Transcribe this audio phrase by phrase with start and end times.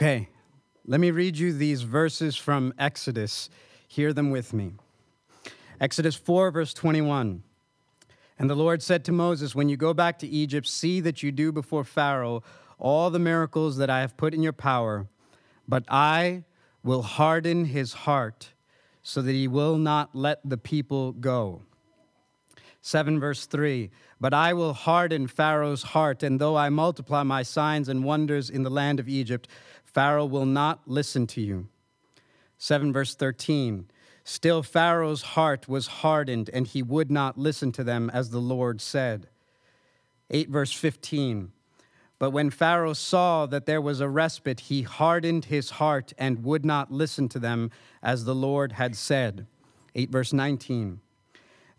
[0.00, 0.28] Okay,
[0.86, 3.50] let me read you these verses from Exodus.
[3.88, 4.74] Hear them with me.
[5.80, 7.42] Exodus 4, verse 21.
[8.38, 11.32] And the Lord said to Moses, When you go back to Egypt, see that you
[11.32, 12.44] do before Pharaoh
[12.78, 15.08] all the miracles that I have put in your power,
[15.66, 16.44] but I
[16.84, 18.50] will harden his heart
[19.02, 21.62] so that he will not let the people go.
[22.80, 23.90] 7 verse 3
[24.20, 28.62] But I will harden Pharaoh's heart, and though I multiply my signs and wonders in
[28.62, 29.48] the land of Egypt,
[29.98, 31.66] Pharaoh will not listen to you.
[32.56, 33.90] 7 verse 13
[34.22, 38.80] Still Pharaoh's heart was hardened, and he would not listen to them, as the Lord
[38.80, 39.26] said.
[40.30, 41.50] 8 verse 15
[42.20, 46.64] But when Pharaoh saw that there was a respite, he hardened his heart and would
[46.64, 49.48] not listen to them, as the Lord had said.
[49.96, 51.00] 8 verse 19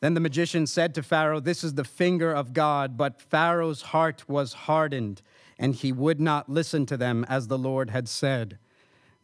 [0.01, 2.95] then the magician said to Pharaoh, This is the finger of God.
[2.95, 5.21] But Pharaoh's heart was hardened,
[5.59, 8.57] and he would not listen to them as the Lord had said.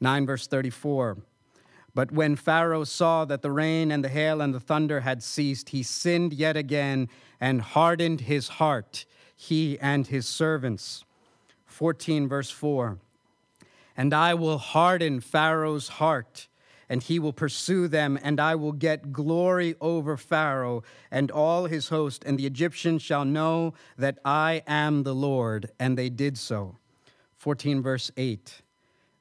[0.01, 1.17] 9 verse 34.
[1.95, 5.69] But when Pharaoh saw that the rain and the hail and the thunder had ceased,
[5.69, 7.07] he sinned yet again
[7.39, 11.05] and hardened his heart, he and his servants.
[11.65, 12.99] 14 verse 4.
[13.95, 16.49] And I will harden Pharaoh's heart
[16.89, 21.89] and he will pursue them, and I will get glory over Pharaoh and all his
[21.89, 25.71] host, and the Egyptians shall know that I am the Lord.
[25.79, 26.77] And they did so.
[27.37, 28.61] 14, verse 8.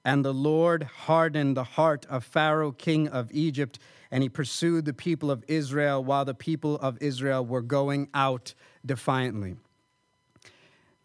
[0.05, 3.79] And the Lord hardened the heart of Pharaoh, king of Egypt,
[4.11, 8.55] and he pursued the people of Israel while the people of Israel were going out
[8.85, 9.57] defiantly.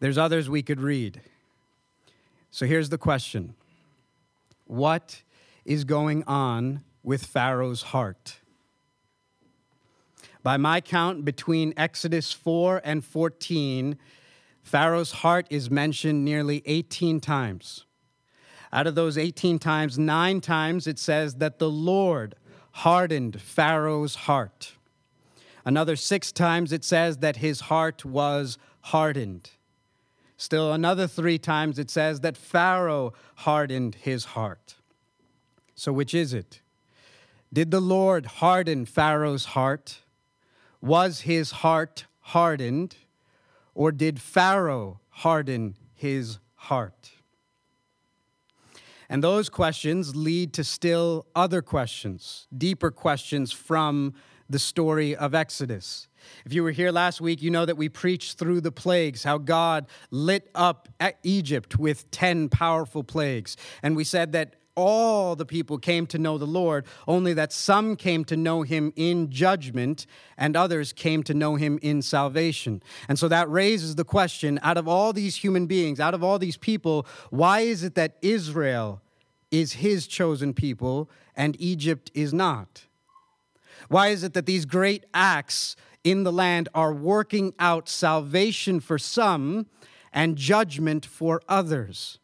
[0.00, 1.20] There's others we could read.
[2.50, 3.54] So here's the question
[4.66, 5.22] What
[5.64, 8.40] is going on with Pharaoh's heart.
[10.42, 13.98] By my count, between Exodus 4 and 14,
[14.62, 17.84] Pharaoh's heart is mentioned nearly 18 times.
[18.72, 22.36] Out of those 18 times, nine times it says that the Lord
[22.72, 24.74] hardened Pharaoh's heart.
[25.64, 29.50] Another six times it says that his heart was hardened.
[30.36, 34.76] Still, another three times it says that Pharaoh hardened his heart.
[35.80, 36.60] So, which is it?
[37.50, 40.00] Did the Lord harden Pharaoh's heart?
[40.82, 42.96] Was his heart hardened?
[43.74, 47.12] Or did Pharaoh harden his heart?
[49.08, 54.12] And those questions lead to still other questions, deeper questions from
[54.50, 56.08] the story of Exodus.
[56.44, 59.38] If you were here last week, you know that we preached through the plagues, how
[59.38, 60.90] God lit up
[61.22, 63.56] Egypt with 10 powerful plagues.
[63.82, 67.96] And we said that all the people came to know the Lord, only that some
[67.96, 72.82] came to know him in judgment and others came to know him in salvation.
[73.08, 76.38] And so that raises the question out of all these human beings, out of all
[76.38, 79.02] these people, why is it that Israel
[79.50, 82.86] is his chosen people and Egypt is not?
[83.88, 85.74] Why is it that these great acts
[86.04, 89.66] in the land are working out salvation for some
[90.12, 92.19] and judgment for others?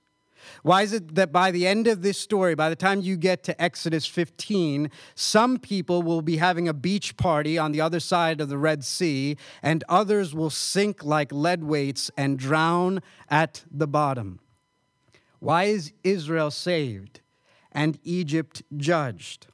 [0.63, 3.43] Why is it that by the end of this story, by the time you get
[3.45, 8.41] to Exodus 15, some people will be having a beach party on the other side
[8.41, 13.87] of the Red Sea, and others will sink like lead weights and drown at the
[13.87, 14.41] bottom?
[15.39, 17.21] Why is Israel saved
[17.73, 19.49] and Egypt judged?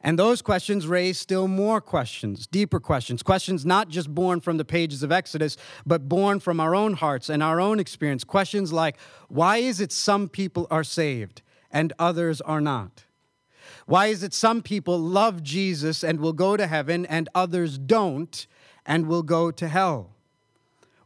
[0.00, 4.64] And those questions raise still more questions, deeper questions, questions not just born from the
[4.64, 8.22] pages of Exodus, but born from our own hearts and our own experience.
[8.22, 8.96] Questions like
[9.28, 13.04] why is it some people are saved and others are not?
[13.86, 18.46] Why is it some people love Jesus and will go to heaven and others don't
[18.86, 20.10] and will go to hell?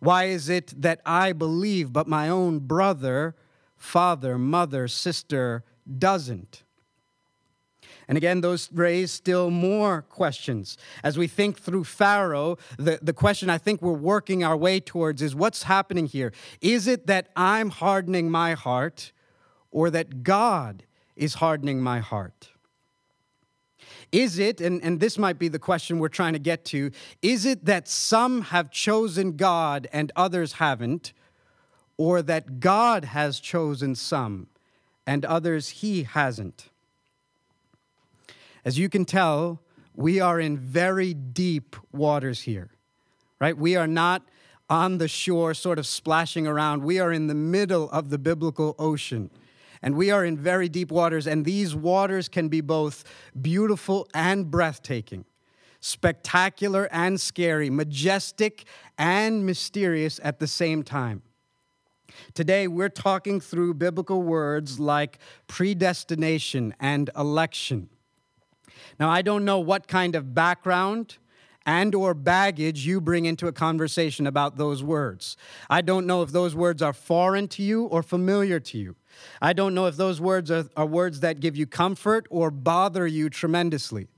[0.01, 3.37] Why is it that I believe, but my own brother,
[3.77, 5.65] father, mother, sister
[5.99, 6.65] doesn't?
[8.09, 10.77] And again, those raise still more questions.
[11.03, 15.23] As we think through Pharaoh, the, the question I think we're working our way towards
[15.23, 16.33] is what's happening here?
[16.61, 19.13] Is it that I'm hardening my heart
[19.71, 20.85] or that God
[21.17, 22.51] is hardening my heart?
[24.11, 26.91] Is it, and, and this might be the question we're trying to get to,
[27.23, 31.15] is it that some have chosen God and others haven't,
[31.97, 34.49] or that God has chosen some
[35.07, 36.69] and others he hasn't?
[38.65, 39.61] As you can tell,
[39.95, 42.71] we are in very deep waters here,
[43.41, 43.57] right?
[43.57, 44.23] We are not
[44.71, 46.83] on the shore, sort of splashing around.
[46.83, 49.31] We are in the middle of the biblical ocean.
[49.83, 53.05] And we are in very deep waters, and these waters can be both
[53.41, 55.25] beautiful and breathtaking,
[55.81, 58.65] spectacular and scary, majestic
[58.97, 61.23] and mysterious at the same time.
[62.33, 65.19] Today, we're talking through biblical words like
[65.49, 67.89] predestination and election.
[68.99, 71.19] Now, I don't know what kind of background
[71.65, 75.37] and or baggage you bring into a conversation about those words.
[75.71, 78.97] I don't know if those words are foreign to you or familiar to you.
[79.41, 83.07] I don't know if those words are, are words that give you comfort or bother
[83.07, 84.09] you tremendously.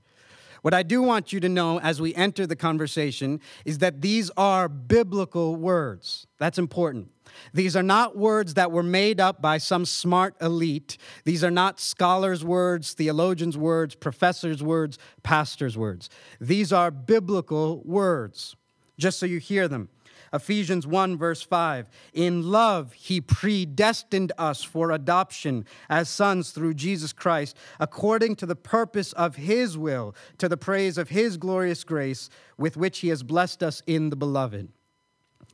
[0.65, 4.31] What I do want you to know as we enter the conversation is that these
[4.35, 6.25] are biblical words.
[6.39, 7.11] That's important.
[7.53, 10.97] These are not words that were made up by some smart elite.
[11.23, 16.09] These are not scholars' words, theologians' words, professors' words, pastors' words.
[16.41, 18.55] These are biblical words,
[18.97, 19.89] just so you hear them.
[20.35, 21.89] Ephesians 1, verse 5.
[22.13, 28.55] In love, he predestined us for adoption as sons through Jesus Christ, according to the
[28.55, 33.23] purpose of his will, to the praise of his glorious grace, with which he has
[33.23, 34.69] blessed us in the beloved.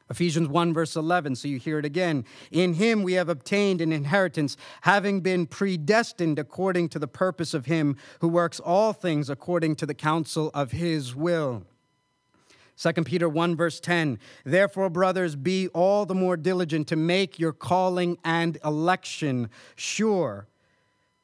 [0.10, 2.26] Ephesians 1, verse 11, so you hear it again.
[2.52, 7.66] In him we have obtained an inheritance, having been predestined according to the purpose of
[7.66, 11.64] him who works all things according to the counsel of his will.
[12.82, 17.54] 2 Peter 1, verse 10 Therefore, brothers, be all the more diligent to make your
[17.54, 20.48] calling and election sure.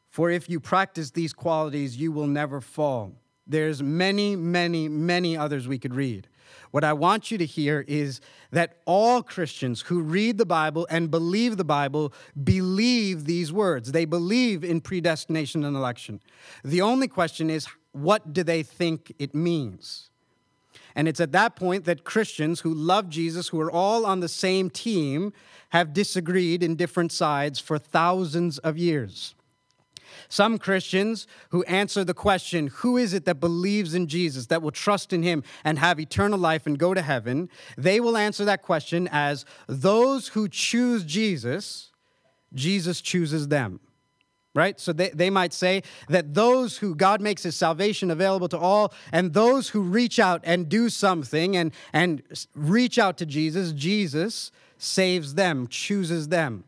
[0.09, 3.13] For if you practice these qualities, you will never fall.
[3.48, 6.27] There's many, many, many others we could read.
[6.71, 8.21] What I want you to hear is
[8.51, 12.13] that all Christians who read the Bible and believe the Bible
[12.44, 13.94] believe these words.
[13.94, 16.21] They believe in predestination and election.
[16.63, 20.12] The only question is, what do they think it means?
[20.98, 24.28] And it's at that point that Christians who love Jesus, who are all on the
[24.28, 25.32] same team,
[25.70, 29.36] have disagreed in different sides for thousands of years.
[30.28, 34.72] Some Christians who answer the question, who is it that believes in Jesus, that will
[34.72, 37.48] trust in him and have eternal life and go to heaven,
[37.78, 41.92] they will answer that question as those who choose Jesus,
[42.56, 43.80] Jesus chooses them.
[44.57, 44.80] Right?
[44.80, 48.92] So they, they might say that those who God makes his salvation available to all,
[49.12, 52.24] and those who reach out and do something and, and
[52.56, 56.63] reach out to Jesus, Jesus saves them, chooses them.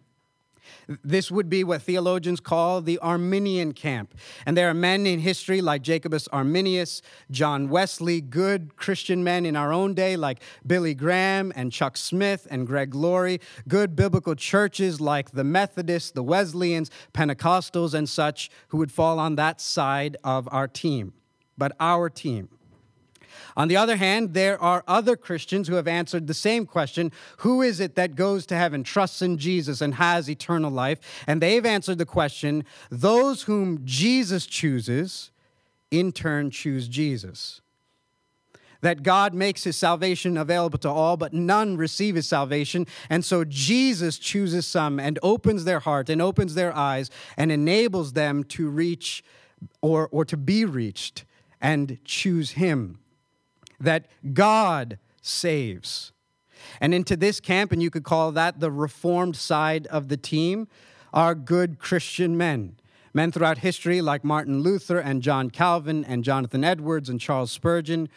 [1.04, 4.16] This would be what theologians call the Arminian camp.
[4.46, 9.56] And there are men in history like Jacobus Arminius, John Wesley, good Christian men in
[9.56, 15.00] our own day like Billy Graham and Chuck Smith and Greg Laurie, good biblical churches
[15.00, 20.50] like the Methodists, the Wesleyans, Pentecostals, and such who would fall on that side of
[20.52, 21.14] our team.
[21.58, 22.50] But our team,
[23.56, 27.62] on the other hand, there are other Christians who have answered the same question Who
[27.62, 31.00] is it that goes to heaven, trusts in Jesus, and has eternal life?
[31.28, 35.32] And they've answered the question Those whom Jesus chooses,
[35.92, 37.62] in turn, choose Jesus.
[38.82, 42.88] That God makes his salvation available to all, but none receive his salvation.
[43.10, 48.14] And so Jesus chooses some and opens their heart and opens their eyes and enables
[48.14, 49.22] them to reach
[49.82, 51.26] or, or to be reached
[51.60, 53.00] and choose him
[53.80, 56.12] that God saves.
[56.82, 60.68] And into this camp, and you could call that the reformed side of the team,
[61.14, 62.76] are good Christian men.
[63.14, 68.10] Men throughout history like Martin Luther and John Calvin and Jonathan Edwards and Charles Spurgeon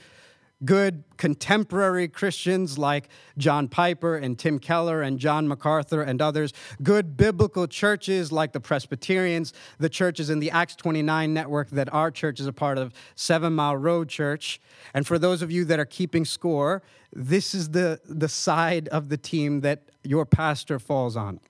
[0.64, 7.17] good contemporary Christians like John Piper and Tim Keller and John MacArthur and others, good
[7.17, 12.40] biblical churches like the Presbyterians, the churches in the Acts 29 network that our church
[12.40, 14.61] is a part of, Seven Mile Road Church.
[14.95, 19.09] And for those of you that are keeping score, this is the, the side of
[19.09, 21.40] the team that your pastor falls on.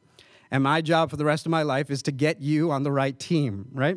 [0.51, 2.93] And my job for the rest of my life is to get you on the
[2.93, 3.97] right team, right?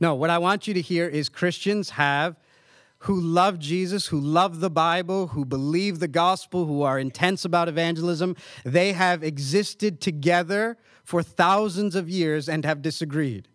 [0.00, 2.36] No, what I want you to hear is Christians have
[3.00, 7.68] who love Jesus, who love the Bible, who believe the gospel, who are intense about
[7.68, 13.48] evangelism, they have existed together for thousands of years and have disagreed.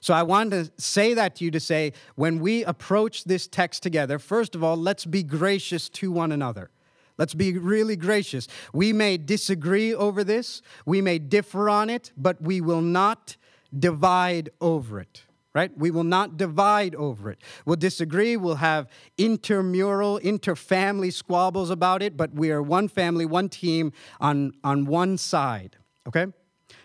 [0.00, 3.82] So I want to say that to you to say, when we approach this text
[3.82, 6.70] together, first of all, let's be gracious to one another.
[7.18, 8.46] Let's be really gracious.
[8.72, 13.36] We may disagree over this, we may differ on it, but we will not
[13.76, 15.76] divide over it right?
[15.76, 17.38] We will not divide over it.
[17.66, 18.36] We'll disagree.
[18.36, 24.52] We'll have intermural, interfamily squabbles about it, but we are one family, one team on,
[24.64, 25.76] on one side,
[26.08, 26.26] okay?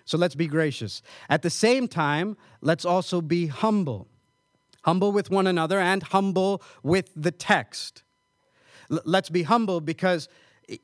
[0.05, 1.01] So let's be gracious.
[1.29, 4.07] At the same time, let's also be humble.
[4.83, 8.03] Humble with one another and humble with the text.
[8.91, 10.29] L- let's be humble because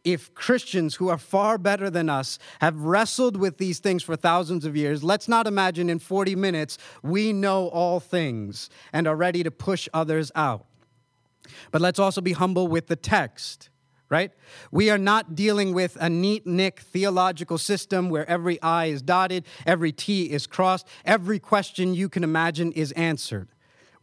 [0.04, 4.66] if Christians who are far better than us have wrestled with these things for thousands
[4.66, 9.44] of years, let's not imagine in 40 minutes we know all things and are ready
[9.44, 10.66] to push others out.
[11.72, 13.70] But let's also be humble with the text,
[14.10, 14.32] right?
[14.72, 19.46] We are not dealing with a neat nick theological system where every I is dotted,
[19.66, 23.50] every T is crossed, every question you can imagine is answered.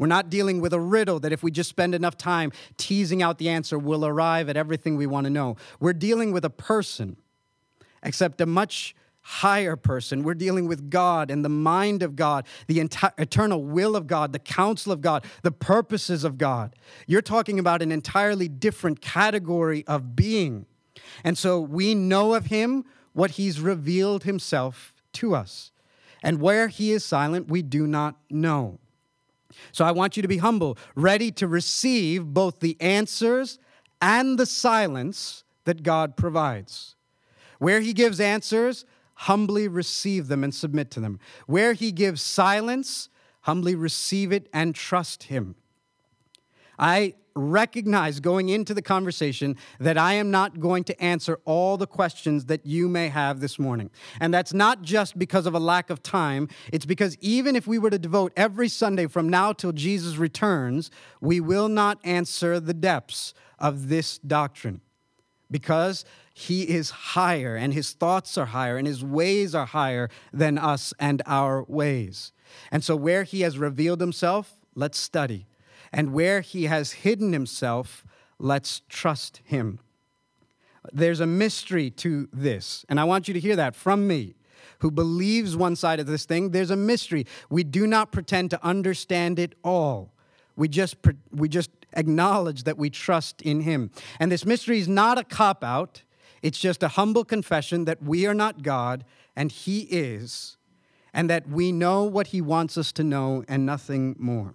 [0.00, 3.36] We're not dealing with a riddle that if we just spend enough time teasing out
[3.36, 5.58] the answer, we'll arrive at everything we want to know.
[5.78, 7.18] We're dealing with a person,
[8.02, 10.22] except a much higher person.
[10.22, 14.32] We're dealing with God and the mind of God, the enti- eternal will of God,
[14.32, 16.74] the counsel of God, the purposes of God.
[17.06, 20.64] You're talking about an entirely different category of being.
[21.24, 25.72] And so we know of him what he's revealed himself to us.
[26.22, 28.78] And where he is silent, we do not know.
[29.72, 33.58] So I want you to be humble, ready to receive both the answers
[34.00, 36.96] and the silence that God provides.
[37.58, 41.20] Where He gives answers, humbly receive them and submit to them.
[41.46, 43.08] Where He gives silence,
[43.42, 45.56] humbly receive it and trust Him.
[46.80, 51.86] I recognize going into the conversation that I am not going to answer all the
[51.86, 53.90] questions that you may have this morning.
[54.18, 57.78] And that's not just because of a lack of time, it's because even if we
[57.78, 62.74] were to devote every Sunday from now till Jesus returns, we will not answer the
[62.74, 64.80] depths of this doctrine
[65.50, 70.56] because he is higher and his thoughts are higher and his ways are higher than
[70.56, 72.32] us and our ways.
[72.72, 75.46] And so, where he has revealed himself, let's study
[75.92, 78.04] and where he has hidden himself,
[78.38, 79.80] let's trust him.
[80.92, 84.34] There's a mystery to this, and I want you to hear that from me,
[84.80, 86.50] who believes one side of this thing.
[86.50, 87.26] There's a mystery.
[87.50, 90.12] We do not pretend to understand it all.
[90.56, 90.96] We just,
[91.30, 93.90] we just acknowledge that we trust in him.
[94.18, 96.02] And this mystery is not a cop out,
[96.42, 99.04] it's just a humble confession that we are not God
[99.36, 100.56] and he is,
[101.12, 104.54] and that we know what he wants us to know and nothing more.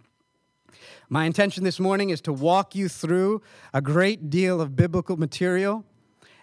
[1.09, 3.41] My intention this morning is to walk you through
[3.73, 5.85] a great deal of biblical material.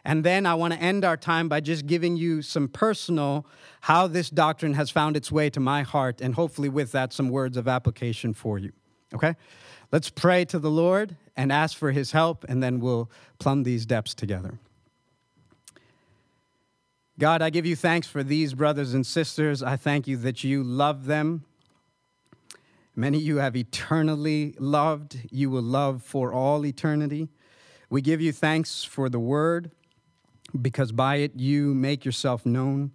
[0.04, 3.46] And then I want to end our time by just giving you some personal
[3.82, 7.28] how this doctrine has found its way to my heart, and hopefully, with that, some
[7.28, 8.72] words of application for you.
[9.14, 9.34] Okay?
[9.92, 13.86] Let's pray to the Lord and ask for his help, and then we'll plumb these
[13.86, 14.58] depths together.
[17.18, 19.62] God, I give you thanks for these brothers and sisters.
[19.62, 21.44] I thank you that you love them
[22.94, 27.30] Many you have eternally loved, you will love for all eternity.
[27.88, 29.70] We give you thanks for the word,
[30.60, 32.92] because by it you make yourself known.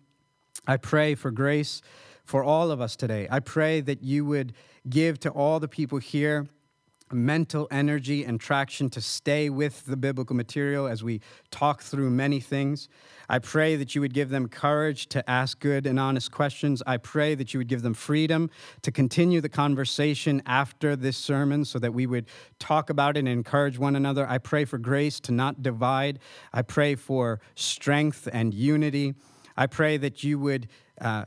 [0.68, 1.82] I pray for grace
[2.24, 3.28] for all of us today.
[3.32, 4.54] I pray that you would
[4.88, 6.48] give to all the people here
[7.12, 11.22] mental energy and traction to stay with the biblical material as we
[11.52, 12.90] talk through many things.
[13.30, 16.82] I pray that you would give them courage to ask good and honest questions.
[16.88, 18.50] I pray that you would give them freedom
[18.84, 22.26] to continue the conversation after this sermon so that we would
[22.60, 24.28] talk about it and encourage one another.
[24.28, 26.20] I pray for grace to not divide.
[26.54, 29.16] I pray for strength and unity.
[29.56, 30.68] I pray that you would.
[31.00, 31.26] Uh,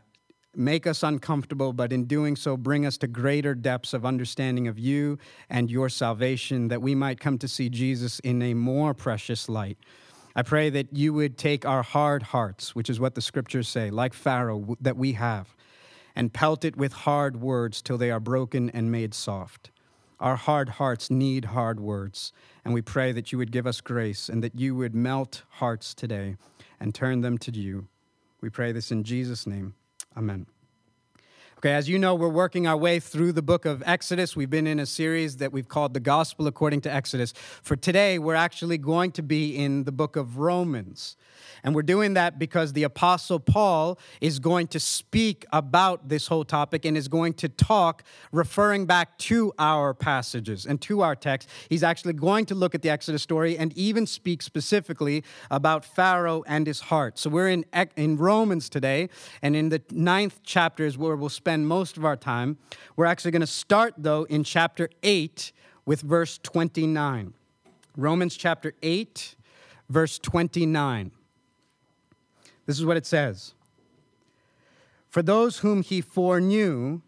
[0.54, 4.78] make us uncomfortable, but in doing so, bring us to greater depths of understanding of
[4.78, 9.48] you and your salvation, that we might come to see Jesus in a more precious
[9.48, 9.78] light.
[10.34, 13.90] I pray that you would take our hard hearts, which is what the scriptures say,
[13.90, 15.54] like Pharaoh that we have,
[16.14, 19.70] and pelt it with hard words till they are broken and made soft.
[20.20, 22.32] Our hard hearts need hard words,
[22.64, 25.94] and we pray that you would give us grace and that you would melt hearts
[25.94, 26.36] today
[26.78, 27.88] and turn them to you.
[28.40, 29.74] We pray this in Jesus' name.
[30.16, 30.46] Amen.
[31.60, 34.34] Okay, as you know, we're working our way through the book of Exodus.
[34.34, 37.34] We've been in a series that we've called The Gospel According to Exodus.
[37.60, 41.18] For today, we're actually going to be in the book of Romans.
[41.62, 46.44] And we're doing that because the Apostle Paul is going to speak about this whole
[46.44, 51.48] topic and is going to talk referring back to our passages and to our text.
[51.68, 56.42] He's actually going to look at the Exodus story and even speak specifically about Pharaoh
[56.46, 57.18] and his heart.
[57.18, 59.10] So we're in, in Romans today,
[59.42, 62.58] and in the ninth chapter is where we'll spend most of our time.
[62.96, 65.52] We're actually going to start, though, in chapter 8
[65.84, 67.34] with verse 29.
[67.96, 69.34] Romans chapter 8,
[69.88, 71.10] verse 29.
[72.66, 73.54] This is what it says
[75.08, 77.02] For those whom he foreknew,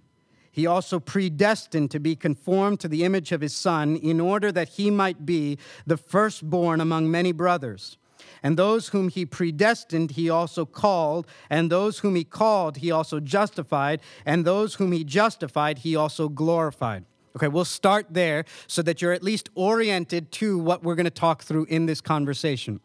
[0.50, 4.70] he also predestined to be conformed to the image of his Son, in order that
[4.70, 7.96] he might be the firstborn among many brothers.
[8.42, 11.26] And those whom he predestined, he also called.
[11.48, 14.00] And those whom he called, he also justified.
[14.26, 17.04] And those whom he justified, he also glorified.
[17.36, 21.10] Okay, we'll start there so that you're at least oriented to what we're going to
[21.10, 22.80] talk through in this conversation.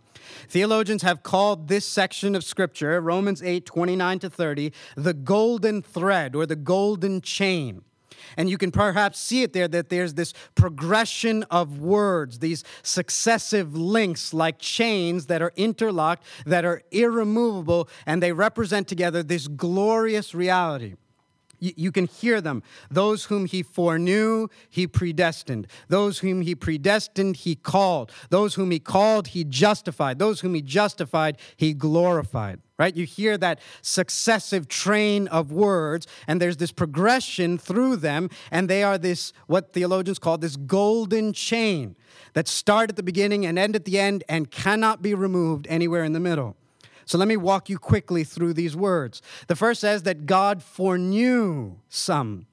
[0.47, 6.35] Theologians have called this section of Scripture, Romans 8 29 to 30, the golden thread
[6.35, 7.81] or the golden chain.
[8.35, 13.75] And you can perhaps see it there that there's this progression of words, these successive
[13.75, 20.33] links like chains that are interlocked, that are irremovable, and they represent together this glorious
[20.33, 20.95] reality.
[21.59, 22.61] You, can hear them.
[22.89, 25.67] Those whom he foreknew, he predestined.
[25.87, 28.11] Those whom he predestined, he called.
[28.29, 30.19] Those whom he called, he justified.
[30.19, 32.59] Those whom he justified, he glorified.
[32.77, 32.95] Right?
[32.95, 38.83] You hear that successive train of words, and there's this progression through them, and they
[38.83, 41.95] are this, what theologians call this golden chain
[42.33, 46.03] that start at the beginning and end at the end and cannot be removed anywhere
[46.03, 46.55] in the middle.
[47.07, 49.21] So let me walk you quickly through these words.
[49.47, 52.47] The first says that God foreknew some.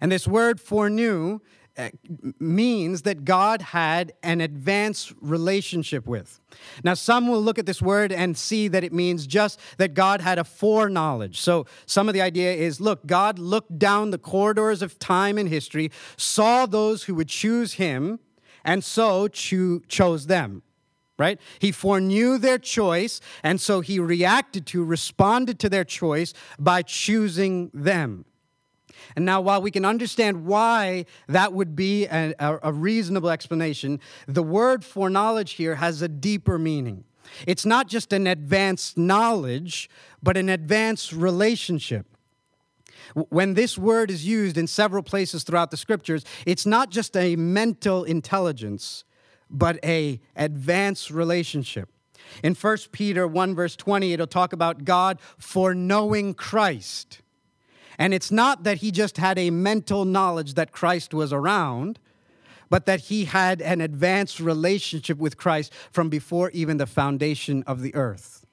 [0.00, 1.40] And this word foreknew
[1.76, 1.90] uh,
[2.40, 6.40] means that God had an advanced relationship with.
[6.82, 10.22] Now, some will look at this word and see that it means just that God
[10.22, 11.38] had a foreknowledge.
[11.38, 15.50] So, some of the idea is look, God looked down the corridors of time and
[15.50, 18.20] history, saw those who would choose him,
[18.64, 20.62] and so cho- chose them
[21.20, 21.38] right?
[21.58, 27.70] He foreknew their choice, and so he reacted to, responded to their choice by choosing
[27.74, 28.24] them.
[29.16, 34.42] And now, while we can understand why that would be a, a, reasonable explanation, the
[34.42, 37.04] word foreknowledge here has a deeper meaning.
[37.46, 39.90] It's not just an advanced knowledge,
[40.22, 42.06] but an advanced relationship.
[43.14, 47.36] When this word is used in several places throughout the scriptures, it's not just a
[47.36, 49.04] mental intelligence,
[49.50, 51.88] but a advanced relationship.
[52.42, 57.20] In 1 Peter 1 verse 20 it'll talk about God foreknowing Christ.
[57.98, 61.98] And it's not that he just had a mental knowledge that Christ was around,
[62.70, 67.82] but that he had an advanced relationship with Christ from before even the foundation of
[67.82, 68.46] the earth.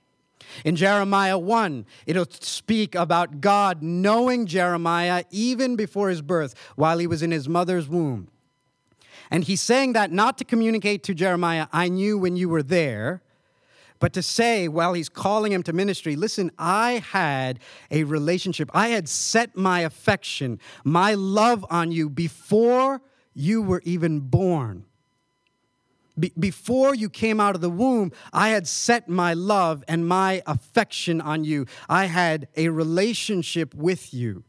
[0.65, 7.07] In Jeremiah 1, it'll speak about God knowing Jeremiah even before his birth, while he
[7.07, 8.29] was in his mother's womb.
[9.29, 13.21] And he's saying that not to communicate to Jeremiah, I knew when you were there,
[13.99, 18.69] but to say, while he's calling him to ministry, listen, I had a relationship.
[18.73, 23.01] I had set my affection, my love on you before
[23.33, 24.85] you were even born.
[26.19, 30.41] Be- before you came out of the womb, I had set my love and my
[30.45, 31.65] affection on you.
[31.89, 34.43] I had a relationship with you.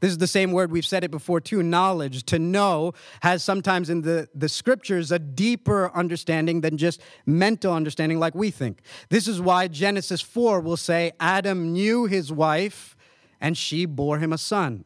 [0.00, 2.24] This is the same word we've said it before too knowledge.
[2.26, 8.18] To know has sometimes in the, the scriptures a deeper understanding than just mental understanding
[8.18, 8.80] like we think.
[9.10, 12.96] This is why Genesis 4 will say Adam knew his wife
[13.40, 14.84] and she bore him a son.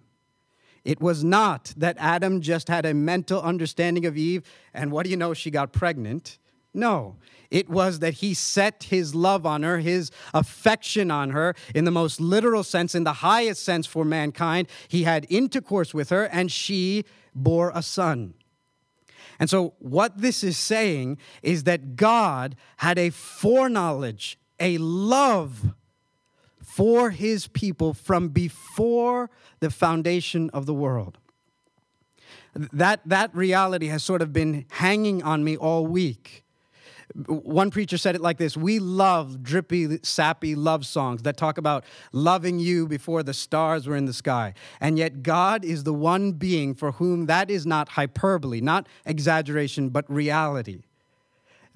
[0.85, 5.11] It was not that Adam just had a mental understanding of Eve and what do
[5.11, 6.39] you know, she got pregnant.
[6.73, 7.17] No,
[7.51, 11.91] it was that he set his love on her, his affection on her, in the
[11.91, 14.69] most literal sense, in the highest sense for mankind.
[14.89, 17.05] He had intercourse with her, and she
[17.35, 18.35] bore a son.
[19.41, 25.75] And so, what this is saying is that God had a foreknowledge, a love
[26.63, 31.19] for his people from before the foundation of the world.
[32.55, 36.45] That, that reality has sort of been hanging on me all week
[37.15, 41.85] one preacher said it like this We love drippy, sappy love songs that talk about
[42.13, 44.55] loving you before the stars were in the sky.
[44.81, 49.89] And yet, God is the one being for whom that is not hyperbole, not exaggeration,
[49.89, 50.83] but reality.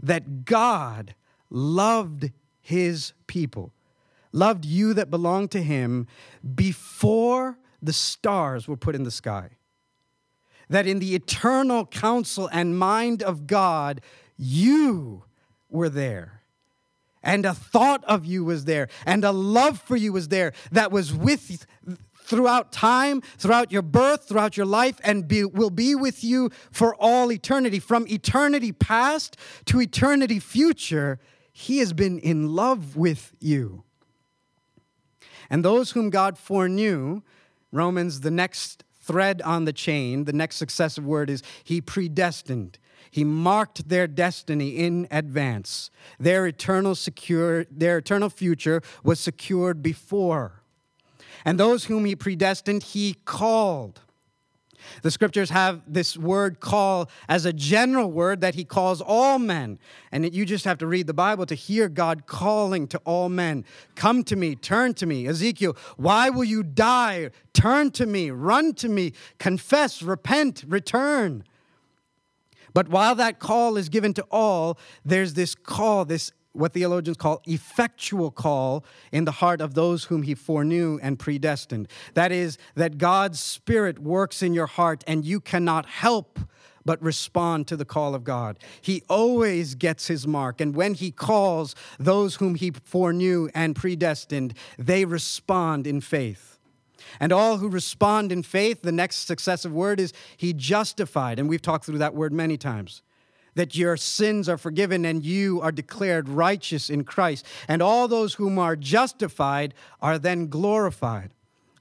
[0.03, 1.15] That God
[1.51, 3.73] loved his people,
[4.33, 6.07] loved you that belonged to him
[6.55, 9.51] before the stars were put in the sky.
[10.71, 14.01] That in the eternal counsel and mind of God,
[14.37, 15.25] you
[15.69, 16.43] were there.
[17.23, 20.93] And a thought of you was there, and a love for you was there that
[20.93, 21.67] was with
[22.25, 26.95] throughout time, throughout your birth, throughout your life, and be, will be with you for
[26.97, 27.79] all eternity.
[27.79, 31.19] From eternity past to eternity future,
[31.53, 33.85] He has been in love with you.
[35.51, 37.23] And those whom God foreknew,
[37.71, 42.79] Romans, the next thread on the chain, the next successive word is He predestined.
[43.15, 45.93] He marked their destiny in advance.
[46.19, 50.65] Their eternal secure, their eternal future was secured before.
[51.45, 54.01] And those whom he predestined, he called.
[55.03, 59.79] The scriptures have this word call as a general word that he calls all men.
[60.11, 63.65] And you just have to read the Bible to hear God calling to all men
[63.95, 65.29] Come to me, turn to me.
[65.29, 67.31] Ezekiel, why will you die?
[67.53, 71.45] Turn to me, run to me, confess, repent, return.
[72.75, 77.43] But while that call is given to all, there's this call, this what theologians call
[77.47, 81.89] effectual call in the heart of those whom he foreknew and predestined.
[82.15, 86.39] That is, that God's Spirit works in your heart and you cannot help
[86.85, 88.59] but respond to the call of God.
[88.81, 90.61] He always gets his mark.
[90.61, 96.54] And when he calls those whom he foreknew and predestined, they respond in faith.
[97.21, 101.39] And all who respond in faith, the next successive word is he justified.
[101.39, 103.03] And we've talked through that word many times
[103.55, 107.47] that your sins are forgiven and you are declared righteous in Christ.
[107.69, 111.31] And all those whom are justified are then glorified.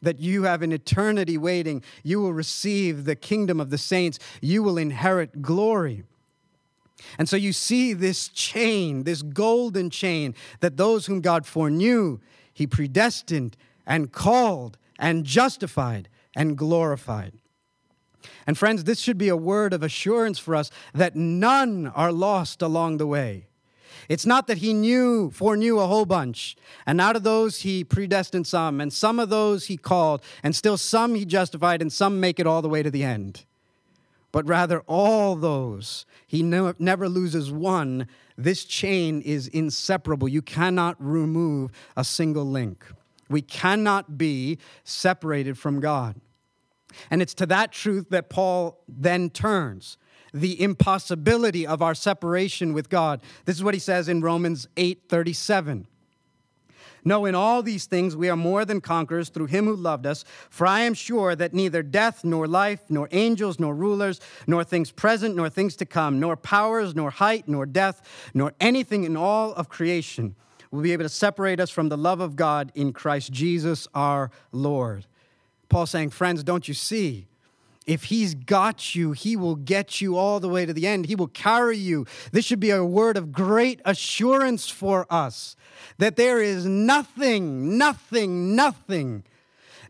[0.02, 1.82] That you have an eternity waiting.
[2.04, 4.20] You will receive the kingdom of the saints.
[4.42, 6.04] You will inherit glory.
[7.18, 12.20] And so you see this chain, this golden chain, that those whom God foreknew,
[12.54, 17.34] he predestined and called and justified and glorified.
[18.48, 22.62] And friends, this should be a word of assurance for us that none are lost
[22.62, 23.48] along the way.
[24.10, 28.48] It's not that he knew, foreknew a whole bunch, and out of those he predestined
[28.48, 32.40] some, and some of those he called, and still some he justified, and some make
[32.40, 33.46] it all the way to the end.
[34.34, 38.08] But rather, all those, he never loses one.
[38.36, 40.28] This chain is inseparable.
[40.28, 42.84] You cannot remove a single link.
[43.34, 46.22] We cannot be separated from God.
[47.10, 49.98] And it's to that truth that Paul then turns
[50.36, 53.22] the impossibility of our separation with God.
[53.46, 55.88] This is what he says in Romans 8 37.
[57.04, 60.24] No, in all these things we are more than conquerors through him who loved us.
[60.52, 64.92] For I am sure that neither death, nor life, nor angels, nor rulers, nor things
[64.92, 69.54] present, nor things to come, nor powers, nor height, nor death, nor anything in all
[69.54, 70.36] of creation
[70.74, 74.32] will be able to separate us from the love of God in Christ Jesus our
[74.52, 75.06] Lord.
[75.70, 77.28] Paul saying, Friends, don't you see?
[77.86, 81.06] If he's got you, he will get you all the way to the end.
[81.06, 82.08] He will carry you.
[82.32, 85.56] This should be a word of great assurance for us
[86.00, 89.26] that there is nothing, nothing, nothing,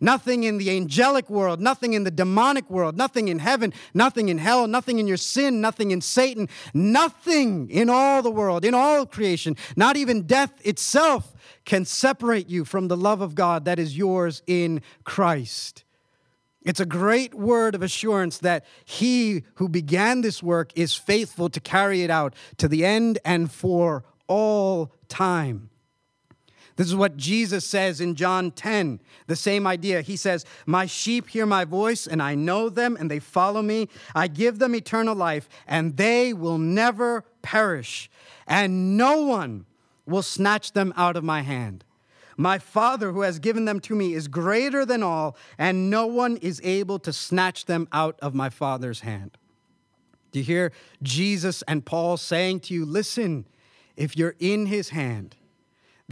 [0.03, 4.37] nothing in the angelic world, nothing in the demonic world, nothing in heaven, nothing in
[4.37, 9.05] hell, nothing in your sin, nothing in Satan, nothing in all the world, in all
[9.05, 11.33] creation, not even death itself
[11.65, 15.85] can separate you from the love of God that is yours in Christ.
[16.65, 21.59] It's a great word of assurance that he who began this work is faithful to
[21.59, 25.69] carry it out to the end and for all time.
[26.75, 30.01] This is what Jesus says in John 10, the same idea.
[30.01, 33.89] He says, My sheep hear my voice, and I know them, and they follow me.
[34.15, 38.09] I give them eternal life, and they will never perish,
[38.47, 39.65] and no one
[40.07, 41.85] will snatch them out of my hand.
[42.37, 46.37] My Father, who has given them to me, is greater than all, and no one
[46.37, 49.37] is able to snatch them out of my Father's hand.
[50.31, 50.71] Do you hear
[51.03, 53.45] Jesus and Paul saying to you, Listen,
[53.95, 55.35] if you're in his hand,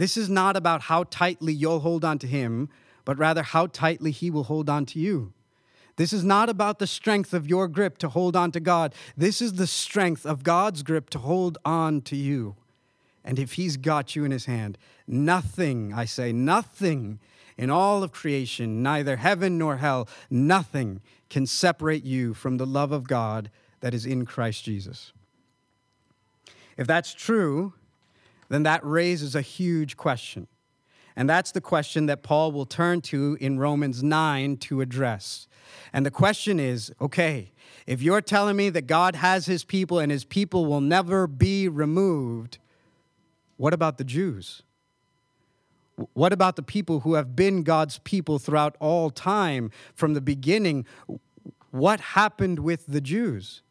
[0.02, 2.68] this is not about how tightly you'll hold on to him,
[3.04, 5.32] but rather how tightly he will hold on to you.
[5.94, 8.96] This is not about the strength of your grip to hold on to God.
[9.16, 12.56] This is the strength of God's grip to hold on to you.
[13.24, 17.20] And if he's got you in his hand, nothing, I say, nothing
[17.56, 22.90] in all of creation, neither heaven nor hell, nothing can separate you from the love
[22.90, 25.12] of God that is in Christ Jesus.
[26.76, 27.74] If that's true,
[28.52, 30.46] then that raises a huge question.
[31.16, 35.46] And that's the question that Paul will turn to in Romans 9 to address.
[35.92, 37.52] And the question is okay,
[37.86, 41.68] if you're telling me that God has his people and his people will never be
[41.68, 42.58] removed,
[43.56, 44.62] what about the Jews?
[46.14, 50.86] What about the people who have been God's people throughout all time from the beginning?
[51.70, 53.62] What happened with the Jews?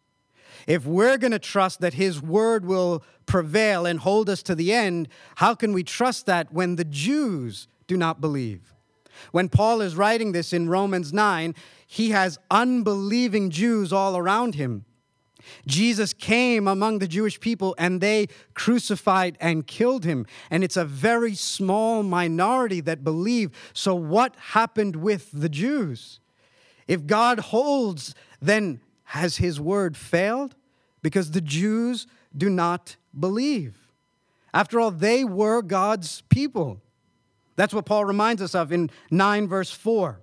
[0.68, 4.74] If we're going to trust that His word will prevail and hold us to the
[4.74, 8.74] end, how can we trust that when the Jews do not believe?
[9.32, 11.54] When Paul is writing this in Romans 9,
[11.86, 14.86] he has unbelieving Jews all around him.
[15.66, 20.26] Jesus came among the Jewish people and they crucified and killed him.
[20.50, 23.52] And it's a very small minority that believe.
[23.74, 26.20] So, what happened with the Jews?
[26.88, 30.56] If God holds, then has his word failed?
[31.02, 33.90] Because the Jews do not believe.
[34.54, 36.82] After all, they were God's people.
[37.58, 40.22] That's what Paul reminds us of in 9, verse 4.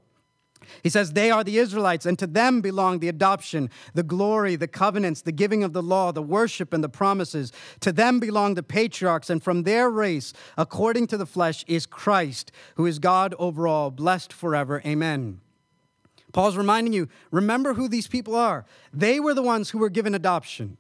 [0.83, 4.67] He says, They are the Israelites, and to them belong the adoption, the glory, the
[4.67, 7.53] covenants, the giving of the law, the worship, and the promises.
[7.81, 12.53] To them belong the patriarchs, and from their race, according to the flesh, is Christ,
[12.77, 14.81] who is God over all, blessed forever.
[14.87, 15.43] Amen.
[16.39, 18.65] Paul's reminding you remember who these people are.
[18.93, 20.77] They were the ones who were given adoption.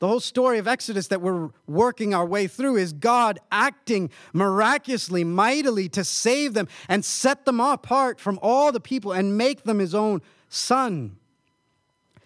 [0.00, 5.24] The whole story of Exodus that we're working our way through is God acting miraculously,
[5.24, 9.78] mightily to save them and set them apart from all the people and make them
[9.78, 11.16] his own son.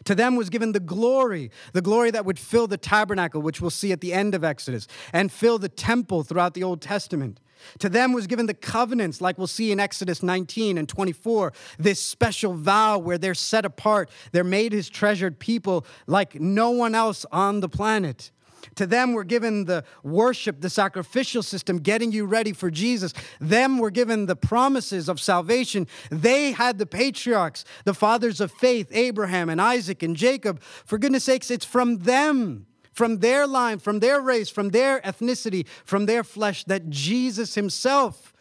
[0.06, 3.70] To them was given the glory, the glory that would fill the tabernacle, which we'll
[3.70, 7.38] see at the end of Exodus, and fill the temple throughout the Old Testament.
[7.78, 12.02] To them was given the covenants, like we'll see in Exodus 19 and 24, this
[12.02, 14.10] special vow where they're set apart.
[14.32, 18.30] They're made his treasured people like no one else on the planet.
[18.76, 23.12] To them were given the worship, the sacrificial system, getting you ready for Jesus.
[23.40, 25.86] Them were given the promises of salvation.
[26.10, 30.62] They had the patriarchs, the fathers of faith, Abraham and Isaac and Jacob.
[30.62, 35.66] For goodness sakes, it's from them from their line, from their race, from their ethnicity,
[35.84, 38.32] from their flesh, that Jesus himself,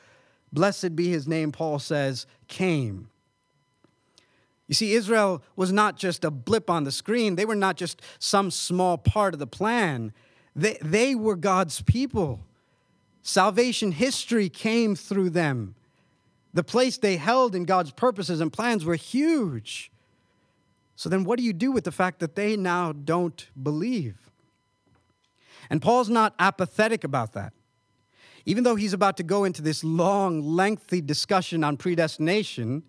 [0.52, 3.10] blessed be his name, Paul says, came.
[4.68, 8.02] You see, Israel was not just a blip on the screen, they were not just
[8.20, 10.14] some small part of the plan,
[10.56, 12.42] they, they were God's people.
[13.22, 15.76] Salvation history came through them.
[16.54, 19.92] The place they held in God's purposes and plans were huge.
[20.96, 24.31] So then, what do you do with the fact that they now don't believe?
[25.72, 27.54] And Paul's not apathetic about that.
[28.46, 32.84] Even though he's about to go into this long, lengthy discussion on predestination,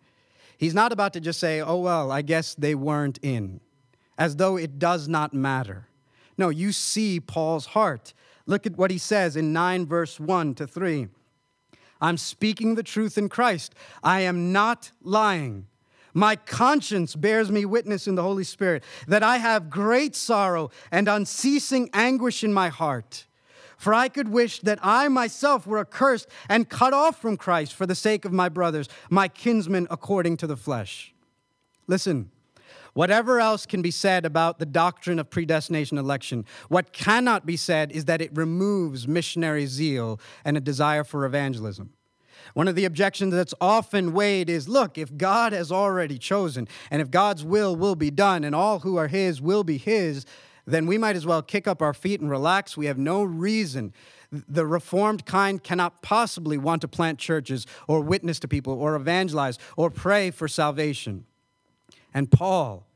[0.58, 3.60] he's not about to just say, oh, well, I guess they weren't in,
[4.18, 5.86] as though it does not matter.
[6.36, 8.14] No, you see Paul's heart.
[8.46, 11.06] Look at what he says in 9, verse 1 to 3.
[12.00, 13.76] I'm speaking the truth in Christ.
[14.02, 15.68] I am not lying.
[16.14, 21.08] My conscience bears me witness in the Holy Spirit that I have great sorrow and
[21.08, 23.26] unceasing anguish in my heart.
[23.78, 27.86] For I could wish that I myself were accursed and cut off from Christ for
[27.86, 31.12] the sake of my brothers, my kinsmen according to the flesh.
[31.88, 32.30] Listen,
[32.92, 37.90] whatever else can be said about the doctrine of predestination election, what cannot be said
[37.90, 41.92] is that it removes missionary zeal and a desire for evangelism.
[42.54, 47.02] One of the objections that's often weighed is look, if God has already chosen, and
[47.02, 50.26] if God's will will be done, and all who are His will be His,
[50.66, 52.76] then we might as well kick up our feet and relax.
[52.76, 53.92] We have no reason.
[54.30, 59.58] The reformed kind cannot possibly want to plant churches or witness to people or evangelize
[59.76, 61.26] or pray for salvation.
[62.14, 62.86] And Paul,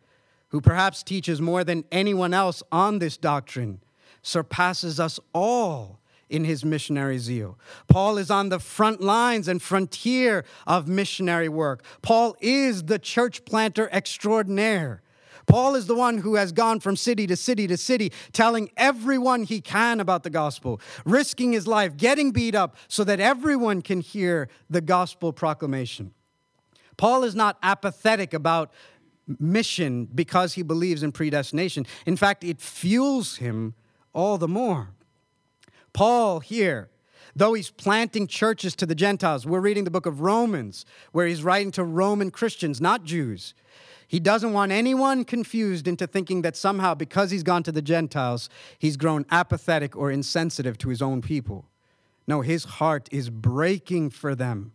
[0.49, 3.81] who perhaps teaches more than anyone else on this doctrine,
[4.23, 7.59] surpasses us all in his missionary zeal.
[7.89, 11.85] Paul is on the front lines and frontier of missionary work.
[12.03, 15.03] Paul is the church planter extraordinaire.
[15.47, 19.45] Paul is the one who has gone from city to city to city, telling everyone
[19.45, 24.01] he can about the gospel, risking his life, getting beat up so that everyone can
[24.01, 26.13] hear the gospel proclamation.
[26.97, 28.73] Paul is not apathetic about
[29.39, 31.87] mission because he believes in predestination.
[32.07, 33.75] In fact, it fuels him
[34.13, 34.89] all the more.
[35.97, 36.91] Paul here,
[37.35, 41.43] though he's planting churches to the Gentiles, we're reading the book of Romans, where he's
[41.43, 43.55] writing to Roman Christians, not Jews.
[44.07, 48.51] He doesn't want anyone confused into thinking that somehow, because he's gone to the Gentiles,
[48.79, 51.65] he's grown apathetic or insensitive to his own people.
[52.27, 54.73] No, his heart is breaking for them.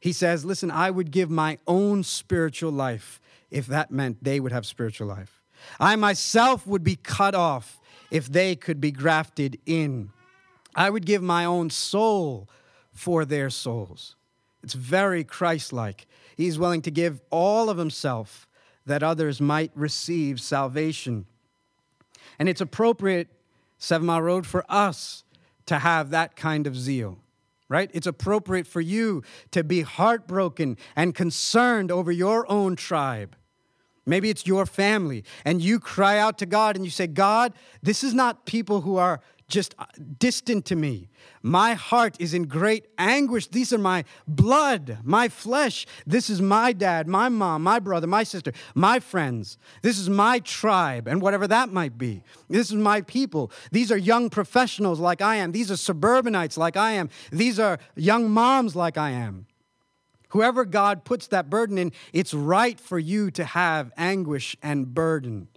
[0.00, 4.52] He says, Listen, I would give my own spiritual life if that meant they would
[4.52, 5.42] have spiritual life.
[5.78, 7.78] I myself would be cut off
[8.10, 10.12] if they could be grafted in.
[10.76, 12.48] I would give my own soul
[12.92, 14.14] for their souls.
[14.62, 16.06] It's very Christ like.
[16.36, 18.46] He's willing to give all of himself
[18.84, 21.26] that others might receive salvation.
[22.38, 23.28] And it's appropriate,
[23.78, 25.24] Seven Mile Road, for us
[25.66, 27.18] to have that kind of zeal,
[27.68, 27.90] right?
[27.92, 33.34] It's appropriate for you to be heartbroken and concerned over your own tribe.
[34.04, 38.04] Maybe it's your family, and you cry out to God and you say, God, this
[38.04, 39.84] is not people who are just uh,
[40.18, 41.08] distant to me.
[41.42, 43.46] My heart is in great anguish.
[43.46, 45.86] These are my blood, my flesh.
[46.06, 49.58] This is my dad, my mom, my brother, my sister, my friends.
[49.82, 52.22] This is my tribe, and whatever that might be.
[52.48, 53.52] This is my people.
[53.70, 55.52] These are young professionals like I am.
[55.52, 57.08] These are suburbanites like I am.
[57.30, 59.46] These are young moms like I am.
[60.30, 65.48] Whoever God puts that burden in, it's right for you to have anguish and burden.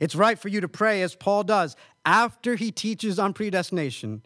[0.00, 4.22] It's right for you to pray as Paul does after he teaches on predestination.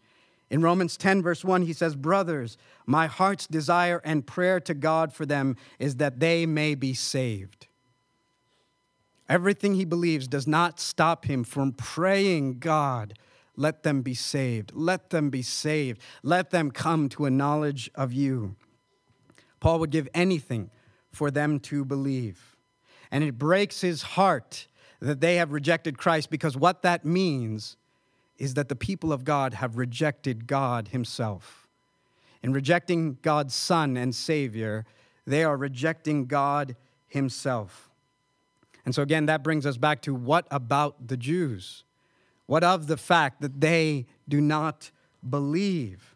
[0.48, 2.56] In Romans 10, verse 1, he says, Brothers,
[2.86, 7.66] my heart's desire and prayer to God for them is that they may be saved.
[9.28, 13.14] Everything he believes does not stop him from praying, God,
[13.56, 14.72] let them be saved.
[14.74, 16.00] Let them be saved.
[16.22, 18.56] Let them come to a knowledge of you.
[19.60, 20.70] Paul would give anything
[21.10, 22.56] for them to believe.
[23.10, 24.66] And it breaks his heart
[25.04, 27.76] that they have rejected Christ because what that means
[28.38, 31.68] is that the people of God have rejected God Himself.
[32.42, 34.86] In rejecting God's Son and Savior,
[35.26, 36.74] they are rejecting God
[37.06, 37.90] Himself.
[38.84, 41.84] And so, again, that brings us back to what about the Jews?
[42.46, 44.90] What of the fact that they do not
[45.28, 46.14] believe?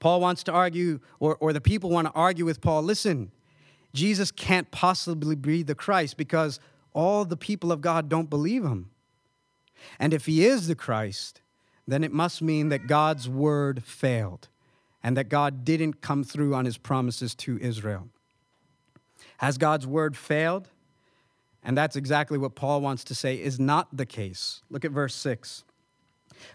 [0.00, 3.30] Paul wants to argue, or, or the people want to argue with Paul listen,
[3.94, 6.60] Jesus can't possibly be the Christ because
[6.92, 8.90] all the people of God don't believe him.
[9.98, 11.40] And if he is the Christ,
[11.86, 14.48] then it must mean that God's word failed
[15.02, 18.08] and that God didn't come through on his promises to Israel.
[19.38, 20.68] Has God's word failed?
[21.62, 24.62] And that's exactly what Paul wants to say is not the case.
[24.70, 25.64] Look at verse 6.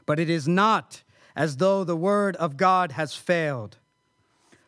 [0.06, 1.04] But it is not
[1.36, 3.78] as though the word of God has failed.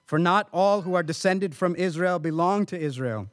[0.05, 3.27] For not all who are descended from Israel belong to Israel.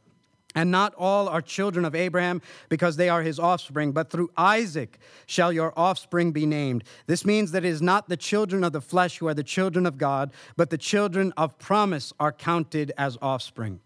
[0.55, 4.99] And not all are children of Abraham because they are his offspring, but through Isaac
[5.27, 6.85] shall your offspring be named.
[7.07, 9.87] This means that it is not the children of the flesh who are the children
[9.87, 13.81] of God, but the children of promise are counted as offspring.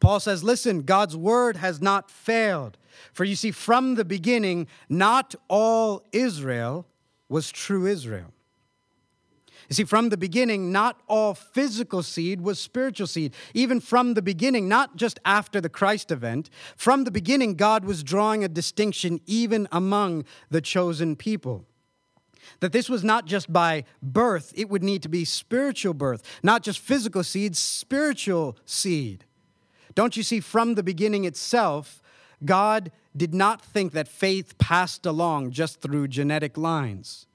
[0.00, 2.76] Paul says, Listen, God's word has not failed.
[3.12, 6.86] For you see, from the beginning, not all Israel
[7.28, 8.32] was true Israel.
[9.68, 13.34] You see, from the beginning, not all physical seed was spiritual seed.
[13.52, 18.02] Even from the beginning, not just after the Christ event, from the beginning, God was
[18.02, 21.66] drawing a distinction even among the chosen people.
[22.60, 26.62] That this was not just by birth, it would need to be spiritual birth, not
[26.62, 29.26] just physical seed, spiritual seed.
[29.94, 32.02] Don't you see, from the beginning itself,
[32.42, 37.26] God did not think that faith passed along just through genetic lines.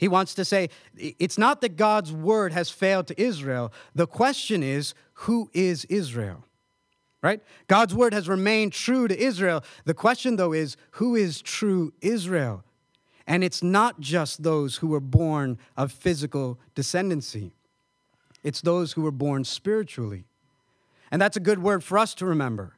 [0.00, 3.70] He wants to say it's not that God's word has failed to Israel.
[3.94, 6.46] The question is, who is Israel?
[7.22, 7.42] Right?
[7.68, 9.62] God's word has remained true to Israel.
[9.84, 12.64] The question, though, is who is true Israel?
[13.26, 17.50] And it's not just those who were born of physical descendancy,
[18.42, 20.24] it's those who were born spiritually.
[21.10, 22.72] And that's a good word for us to remember.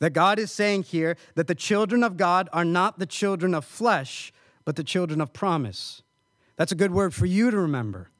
[0.00, 3.64] That God is saying here that the children of God are not the children of
[3.64, 4.32] flesh,
[4.64, 6.02] but the children of promise.
[6.56, 8.10] That's a good word for you to remember.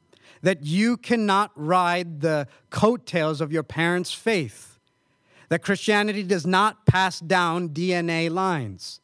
[0.42, 4.78] That you cannot ride the coattails of your parents' faith.
[5.48, 9.00] That Christianity does not pass down DNA lines.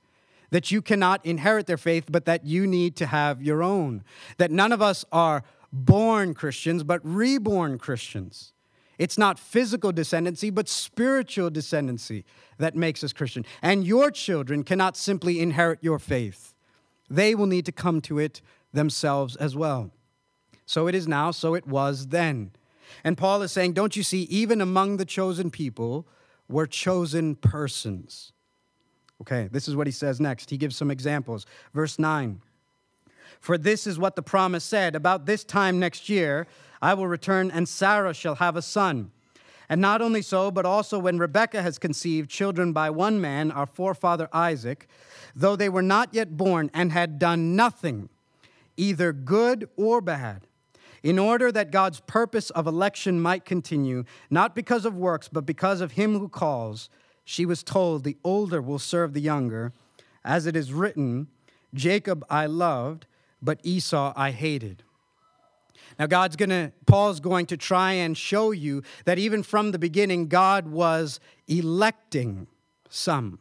[0.50, 4.04] That you cannot inherit their faith, but that you need to have your own.
[4.36, 8.52] That none of us are born Christians, but reborn Christians.
[8.98, 12.24] It's not physical descendancy, but spiritual descendancy
[12.58, 13.46] that makes us Christian.
[13.62, 16.54] And your children cannot simply inherit your faith,
[17.08, 18.40] they will need to come to it
[18.72, 19.90] themselves as well.
[20.66, 22.52] So it is now, so it was then.
[23.04, 26.06] And Paul is saying, Don't you see, even among the chosen people
[26.48, 28.32] were chosen persons.
[29.22, 30.50] Okay, this is what he says next.
[30.50, 31.46] He gives some examples.
[31.72, 32.40] Verse 9
[33.40, 36.46] For this is what the promise said About this time next year,
[36.80, 39.12] I will return, and Sarah shall have a son.
[39.68, 43.64] And not only so, but also when Rebekah has conceived children by one man, our
[43.64, 44.86] forefather Isaac,
[45.34, 48.10] though they were not yet born and had done nothing,
[48.76, 50.46] either good or bad,
[51.02, 55.80] in order that God's purpose of election might continue, not because of works, but because
[55.80, 56.88] of him who calls,
[57.24, 59.72] she was told, The older will serve the younger.
[60.24, 61.28] As it is written,
[61.74, 63.06] Jacob I loved,
[63.40, 64.84] but Esau I hated.
[65.98, 69.78] Now, God's going to, Paul's going to try and show you that even from the
[69.78, 72.46] beginning, God was electing
[72.88, 73.38] some.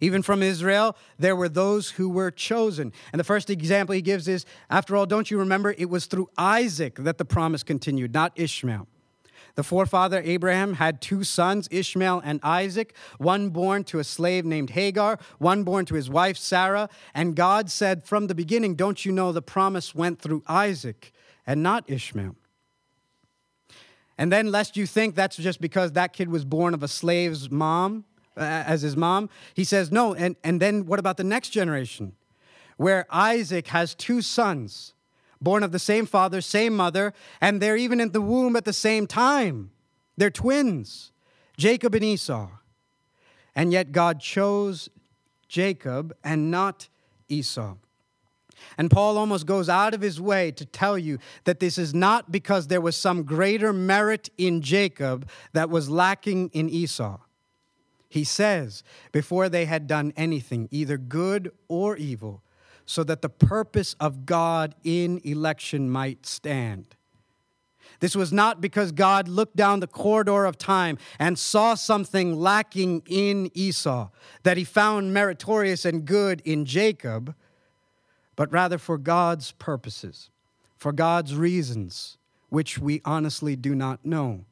[0.00, 2.92] Even from Israel, there were those who were chosen.
[3.12, 5.74] And the first example he gives is after all, don't you remember?
[5.76, 8.88] It was through Isaac that the promise continued, not Ishmael.
[9.56, 14.70] The forefather Abraham had two sons, Ishmael and Isaac, one born to a slave named
[14.70, 16.88] Hagar, one born to his wife Sarah.
[17.14, 21.12] And God said from the beginning, Don't you know the promise went through Isaac?
[21.46, 22.36] and not Ishmael.
[24.16, 27.50] And then, lest you think that's just because that kid was born of a slave's
[27.50, 28.04] mom,
[28.36, 30.14] as his mom, he says, no.
[30.14, 32.12] And, and then, what about the next generation?
[32.76, 34.94] Where Isaac has two sons,
[35.40, 38.72] born of the same father, same mother, and they're even in the womb at the
[38.72, 39.70] same time.
[40.16, 41.12] They're twins,
[41.56, 42.48] Jacob and Esau.
[43.54, 44.88] And yet, God chose
[45.48, 46.88] Jacob and not
[47.28, 47.76] Esau.
[48.78, 52.32] And Paul almost goes out of his way to tell you that this is not
[52.32, 57.18] because there was some greater merit in Jacob that was lacking in Esau.
[58.14, 62.44] He says, before they had done anything, either good or evil,
[62.86, 66.94] so that the purpose of God in election might stand.
[67.98, 73.02] This was not because God looked down the corridor of time and saw something lacking
[73.06, 74.10] in Esau
[74.44, 77.34] that he found meritorious and good in Jacob,
[78.36, 80.30] but rather for God's purposes,
[80.76, 82.16] for God's reasons,
[82.48, 84.44] which we honestly do not know,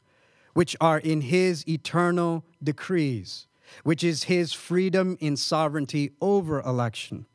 [0.53, 3.47] which are in his eternal decrees,
[3.85, 7.27] which is his freedom in sovereignty over election.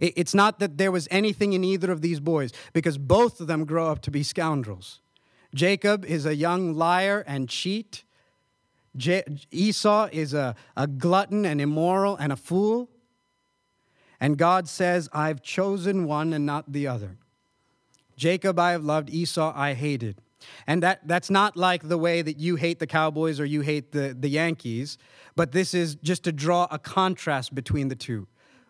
[0.00, 3.64] It's not that there was anything in either of these boys, because both of them
[3.64, 5.00] grow up to be scoundrels.
[5.54, 8.04] Jacob is a young liar and cheat.
[8.96, 12.88] Je- Esau is a, a glutton and immoral and a fool.
[14.20, 17.18] And God says, I've chosen one and not the other.
[18.16, 20.20] Jacob I have loved, Esau I hated.
[20.66, 23.92] And that, that's not like the way that you hate the Cowboys or you hate
[23.92, 24.98] the, the Yankees,
[25.36, 28.26] but this is just to draw a contrast between the two.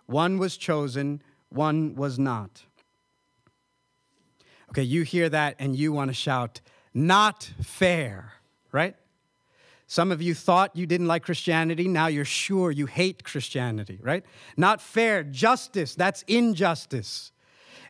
[0.07, 2.65] One was chosen, one was not.
[4.71, 6.61] Okay, you hear that and you want to shout,
[6.93, 8.33] not fair,
[8.73, 8.97] right?
[9.87, 11.87] Some of you thought you didn't like Christianity.
[11.87, 14.25] Now you're sure you hate Christianity, right?
[14.57, 15.23] Not fair.
[15.23, 15.95] Justice.
[15.95, 17.31] That's injustice.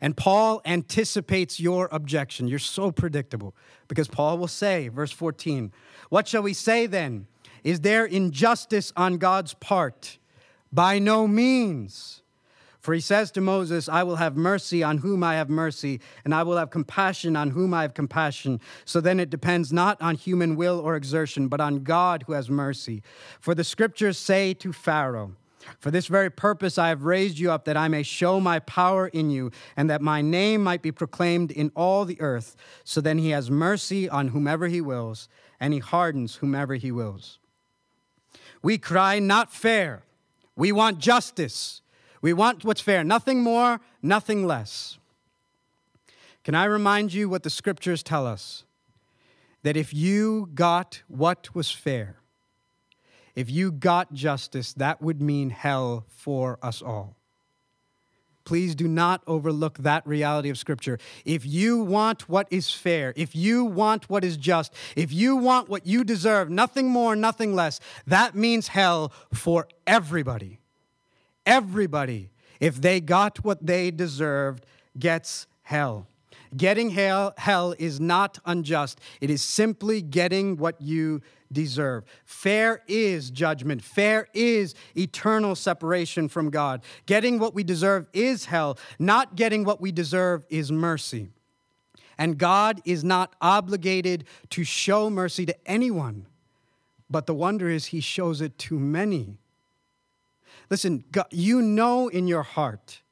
[0.01, 2.49] And Paul anticipates your objection.
[2.49, 3.55] You're so predictable
[3.89, 5.73] because Paul will say, verse 14,
[6.09, 7.27] What shall we say then?
[7.63, 10.19] Is there injustice on God's part?
[10.73, 12.23] By no means.
[12.85, 16.35] For he says to Moses, I will have mercy on whom I have mercy, and
[16.35, 18.61] I will have compassion on whom I have compassion.
[18.85, 22.51] So then it depends not on human will or exertion, but on God who has
[22.51, 23.03] mercy.
[23.41, 25.33] For the scriptures say to Pharaoh,
[25.79, 29.09] for this very purpose I have raised you up, that I may show my power
[29.09, 32.57] in you, and that my name might be proclaimed in all the earth.
[32.85, 35.29] So then he has mercy on whomever he wills,
[35.61, 37.39] and he hardens whomever he wills.
[38.62, 40.03] We cry, not fair.
[40.57, 41.83] We want justice.
[42.23, 44.97] We want what's fair, nothing more, nothing less.
[46.43, 48.65] Can I remind you what the scriptures tell us?
[49.62, 52.17] That if you got what was fair,
[53.35, 57.16] if you got justice, that would mean hell for us all.
[58.45, 60.99] Please do not overlook that reality of Scripture.
[61.24, 65.70] If you want what is fair, if you want what is just, if you want
[65.70, 70.59] what you deserve, nothing more, nothing less, that means hell for everybody.
[71.47, 72.30] Everybody,
[72.61, 74.66] if they got what they deserved,
[74.99, 76.07] gets hell.
[76.57, 79.01] Getting hell, hell is not unjust.
[79.21, 82.05] It is simply getting what you deserve.
[82.25, 83.83] Fair is judgment.
[83.83, 86.83] Fair is eternal separation from God.
[87.07, 88.79] Getting what we deserve is hell.
[88.99, 91.29] Not getting what we deserve is mercy.
[92.19, 96.27] And God is not obligated to show mercy to anyone.
[97.11, 99.39] But the wonder is, He shows it to many.
[100.71, 103.03] Listen, you know in your heart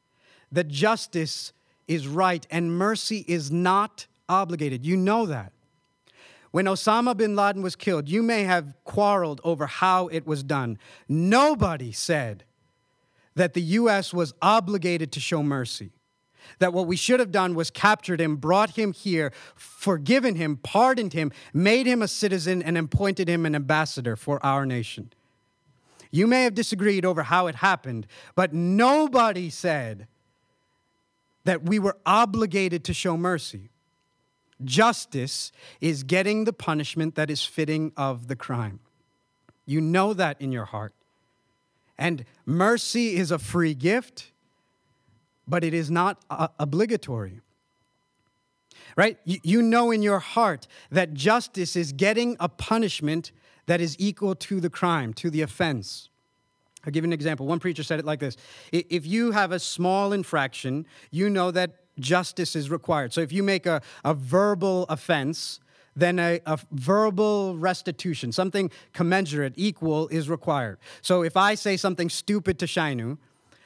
[0.50, 1.52] that justice
[1.88, 4.84] is right and mercy is not obligated.
[4.84, 5.52] You know that.
[6.50, 10.78] When Osama bin Laden was killed, you may have quarreled over how it was done.
[11.08, 12.44] Nobody said
[13.34, 14.12] that the U.S.
[14.12, 15.92] was obligated to show mercy.
[16.58, 21.14] That what we should have done was captured him, brought him here, forgiven him, pardoned
[21.14, 25.12] him, made him a citizen, and appointed him an ambassador for our nation.
[26.10, 30.06] You may have disagreed over how it happened, but nobody said
[31.44, 33.70] that we were obligated to show mercy.
[34.64, 38.80] Justice is getting the punishment that is fitting of the crime.
[39.66, 40.94] You know that in your heart.
[41.98, 44.32] And mercy is a free gift,
[45.46, 47.40] but it is not uh, obligatory.
[48.96, 49.18] Right?
[49.24, 53.32] You know in your heart that justice is getting a punishment
[53.66, 56.08] that is equal to the crime, to the offense.
[56.84, 57.46] I'll give you an example.
[57.46, 58.36] One preacher said it like this
[58.72, 63.12] If you have a small infraction, you know that justice is required.
[63.12, 65.60] So if you make a, a verbal offense,
[65.94, 70.78] then a, a, verbal restitution, something commensurate, equal, is required.
[71.02, 73.18] So if I say something stupid to Shainu,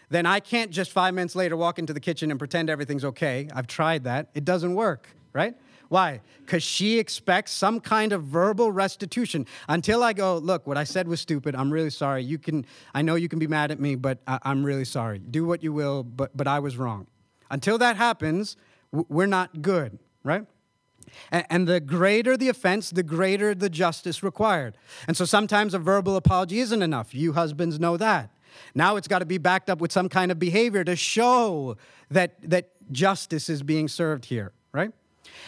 [0.08, 3.48] then I can't just five minutes later walk into the kitchen and pretend everything's okay.
[3.54, 4.28] I've tried that.
[4.34, 5.54] It doesn't work, right?
[5.88, 6.20] Why?
[6.38, 9.46] Because she expects some kind of verbal restitution.
[9.68, 11.54] Until I go, look, what I said was stupid.
[11.54, 12.24] I'm really sorry.
[12.24, 15.18] You can, I know you can be mad at me, but I, am really sorry.
[15.18, 17.06] Do what you will, but, but I was wrong.
[17.50, 18.56] Until that happens,
[18.90, 20.46] we're not good, right?
[21.30, 24.76] And the greater the offense, the greater the justice required.
[25.06, 27.14] And so sometimes a verbal apology isn't enough.
[27.14, 28.30] You husbands know that.
[28.74, 31.76] Now it's got to be backed up with some kind of behavior to show
[32.10, 34.92] that, that justice is being served here, right?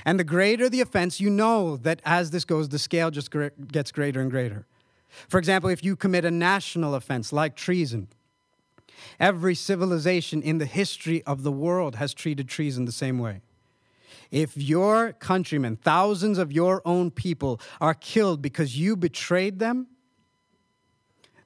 [0.04, 3.30] And the greater the offense, you know that as this goes, the scale just
[3.72, 4.66] gets greater and greater.
[5.28, 8.08] For example, if you commit a national offense like treason,
[9.18, 13.40] every civilization in the history of the world has treated treason the same way.
[14.30, 19.86] if your countrymen, thousands of your own people, are killed because you betrayed them,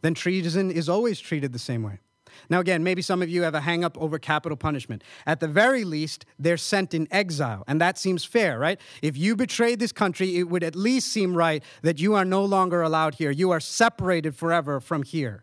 [0.00, 2.00] then treason is always treated the same way.
[2.48, 5.02] Now, again, maybe some of you have a hang up over capital punishment.
[5.26, 8.80] At the very least, they're sent in exile, and that seems fair, right?
[9.02, 12.44] If you betrayed this country, it would at least seem right that you are no
[12.44, 13.30] longer allowed here.
[13.30, 15.42] You are separated forever from here.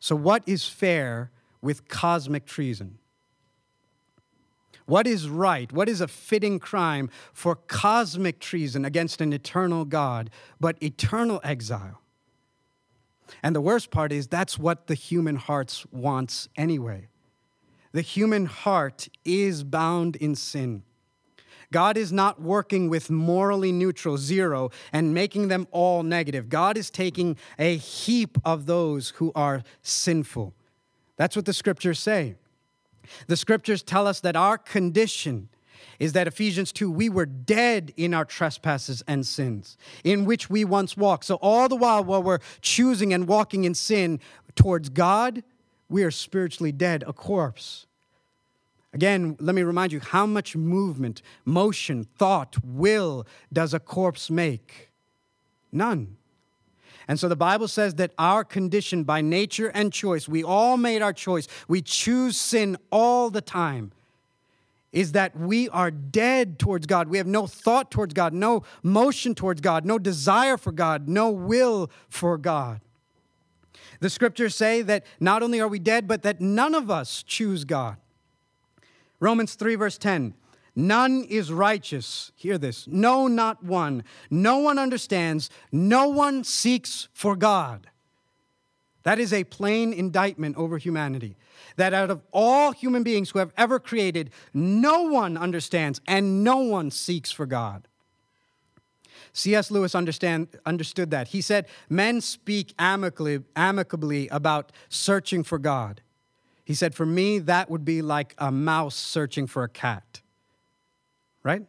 [0.00, 1.30] So, what is fair
[1.60, 2.98] with cosmic treason?
[4.86, 5.70] What is right?
[5.70, 10.30] What is a fitting crime for cosmic treason against an eternal God,
[10.60, 12.00] but eternal exile?
[13.42, 17.08] And the worst part is that's what the human heart wants anyway.
[17.92, 20.82] The human heart is bound in sin.
[21.70, 26.48] God is not working with morally neutral zero and making them all negative.
[26.48, 30.54] God is taking a heap of those who are sinful.
[31.16, 32.36] That's what the scriptures say.
[33.26, 35.48] The scriptures tell us that our condition
[35.98, 40.64] is that Ephesians 2, we were dead in our trespasses and sins, in which we
[40.64, 41.24] once walked.
[41.24, 44.20] So, all the while, while we're choosing and walking in sin
[44.54, 45.42] towards God,
[45.88, 47.86] we are spiritually dead, a corpse.
[48.92, 54.90] Again, let me remind you how much movement, motion, thought, will does a corpse make?
[55.70, 56.16] None.
[57.06, 61.00] And so the Bible says that our condition by nature and choice, we all made
[61.00, 61.48] our choice.
[61.66, 63.92] We choose sin all the time
[64.92, 67.08] is that we are dead towards God.
[67.08, 71.30] We have no thought towards God, no motion towards God, no desire for God, no
[71.30, 72.80] will for God.
[74.00, 77.64] The scriptures say that not only are we dead, but that none of us choose
[77.64, 77.96] God.
[79.20, 80.34] Romans 3, verse 10
[80.76, 82.30] None is righteous.
[82.36, 82.86] Hear this.
[82.86, 84.04] No, not one.
[84.30, 85.50] No one understands.
[85.72, 87.88] No one seeks for God.
[89.08, 91.34] That is a plain indictment over humanity
[91.76, 96.58] that out of all human beings who have ever created, no one understands and no
[96.58, 97.88] one seeks for God.
[99.32, 99.70] C.S.
[99.70, 101.28] Lewis understand, understood that.
[101.28, 106.02] He said, Men speak amicably, amicably about searching for God.
[106.66, 110.20] He said, For me, that would be like a mouse searching for a cat.
[111.42, 111.62] Right?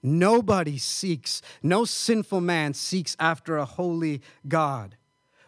[0.00, 4.94] Nobody seeks, no sinful man seeks after a holy God.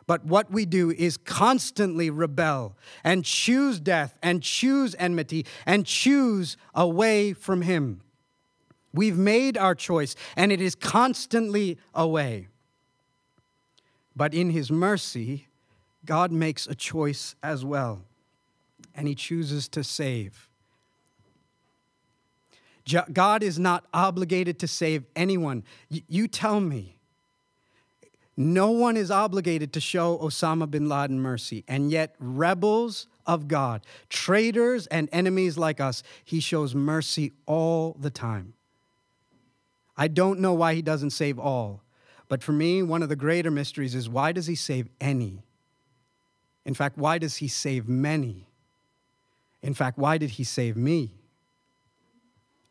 [0.08, 6.56] But what we do is constantly rebel and choose death and choose enmity and choose
[6.74, 8.00] away from Him.
[8.94, 12.48] We've made our choice and it is constantly away.
[14.16, 15.46] But in His mercy,
[16.06, 18.02] God makes a choice as well,
[18.94, 20.48] and He chooses to save.
[23.12, 25.64] God is not obligated to save anyone.
[25.90, 26.97] You tell me
[28.40, 33.84] no one is obligated to show Osama bin Laden mercy, and yet, rebels of God,
[34.08, 38.54] traitors and enemies like us, he shows mercy all the time.
[39.96, 41.82] I don't know why he doesn't save all,
[42.28, 45.42] but for me, one of the greater mysteries is why does he save any?
[46.64, 48.46] In fact, why does he save many?
[49.62, 51.10] In fact, why did he save me?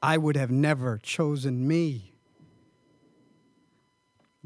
[0.02, 2.14] I would have never chosen me.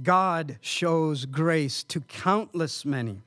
[0.04, 3.22] God shows grace to countless many.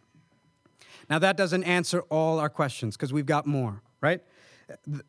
[1.08, 4.22] Now, that doesn't answer all our questions because we've got more, right?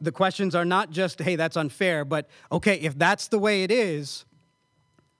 [0.01, 3.71] The questions are not just, hey, that's unfair, but okay, if that's the way it
[3.71, 4.25] is,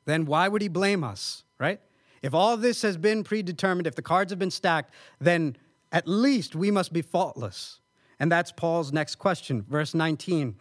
[0.05, 1.79] then why would he blame us, right?
[2.21, 5.55] If all this has been predetermined, if the cards have been stacked, then
[5.91, 7.79] at least we must be faultless.
[8.19, 10.55] And that's Paul's next question, verse 19.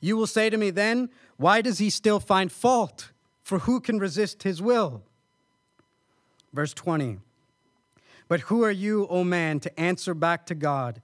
[0.00, 3.10] You will say to me then, why does he still find fault?
[3.48, 5.00] For who can resist his will?
[6.52, 7.18] Verse 20.
[8.28, 11.00] But who are you, O man, to answer back to God?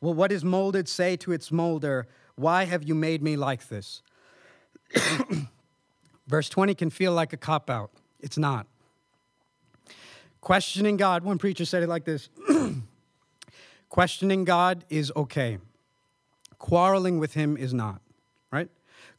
[0.00, 4.02] Will what is molded say to its molder, Why have you made me like this?
[6.26, 7.92] Verse 20 can feel like a cop out.
[8.18, 8.66] It's not.
[10.40, 12.28] Questioning God, one preacher said it like this
[13.88, 15.58] Questioning God is okay,
[16.58, 18.00] quarreling with him is not,
[18.50, 18.68] right?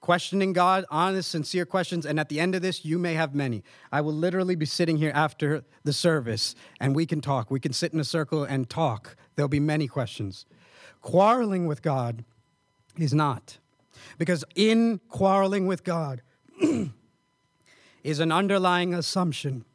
[0.06, 2.06] Questioning God, honest, sincere questions.
[2.06, 3.64] And at the end of this, you may have many.
[3.91, 7.49] I will literally be sitting here after the service and we can talk.
[7.49, 9.16] We can sit in a circle and talk.
[9.36, 10.45] There'll be many questions.
[11.01, 12.24] Quarreling with God
[12.99, 13.58] is not.
[14.20, 16.22] Because in quarreling with God
[18.03, 19.66] is an underlying assumption.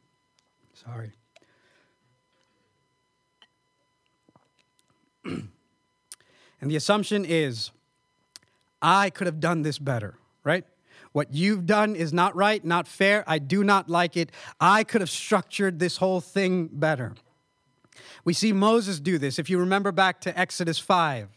[0.73, 1.11] Sorry.
[5.25, 5.49] and
[6.61, 7.71] the assumption is
[8.81, 10.15] I could have done this better?
[11.13, 13.23] What you've done is not right, not fair.
[13.27, 14.31] I do not like it.
[14.59, 17.15] I could have structured this whole thing better.
[18.23, 19.37] We see Moses do this.
[19.39, 21.29] If you remember back to Exodus 5,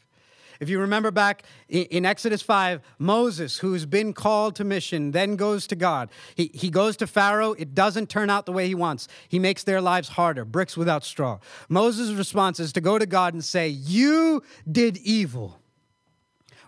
[0.60, 5.66] If you remember back in Exodus 5, Moses, who's been called to mission, then goes
[5.66, 6.10] to God.
[6.36, 7.54] He, he goes to Pharaoh.
[7.54, 9.08] It doesn't turn out the way he wants.
[9.28, 11.40] He makes their lives harder, bricks without straw.
[11.68, 15.58] Moses' response is to go to God and say, You did evil.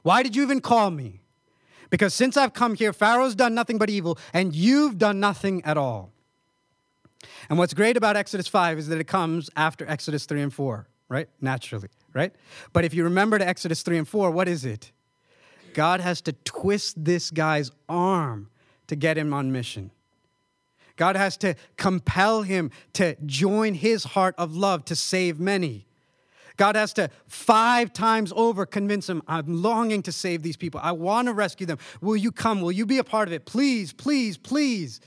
[0.02, 1.20] Why did you even call me?
[1.90, 5.76] Because since I've come here, Pharaoh's done nothing but evil, and you've done nothing at
[5.76, 6.10] all.
[7.48, 10.86] And what's great about Exodus 5 is that it comes after Exodus 3 and 4,
[11.08, 11.28] right?
[11.40, 12.32] Naturally, right?
[12.72, 14.92] But if you remember to Exodus 3 and 4, what is it?
[15.74, 18.48] God has to twist this guy's arm
[18.86, 19.90] to get him on mission.
[20.96, 25.85] God has to compel him to join his heart of love to save many.
[26.56, 30.80] God has to five times over convince him, I'm longing to save these people.
[30.82, 31.78] I want to rescue them.
[32.00, 32.60] Will you come?
[32.60, 33.44] Will you be a part of it?
[33.44, 35.00] Please, please, please.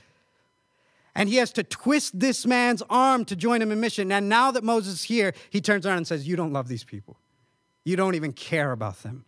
[1.14, 4.12] And he has to twist this man's arm to join him in mission.
[4.12, 6.84] And now that Moses is here, he turns around and says, You don't love these
[6.84, 7.18] people.
[7.84, 9.24] You don't even care about them.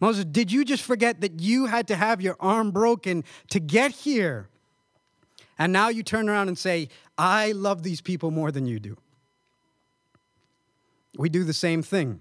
[0.00, 3.90] Moses, did you just forget that you had to have your arm broken to get
[3.90, 4.48] here?
[5.58, 8.96] And now you turn around and say, I love these people more than you do.
[11.16, 12.20] We do the same thing.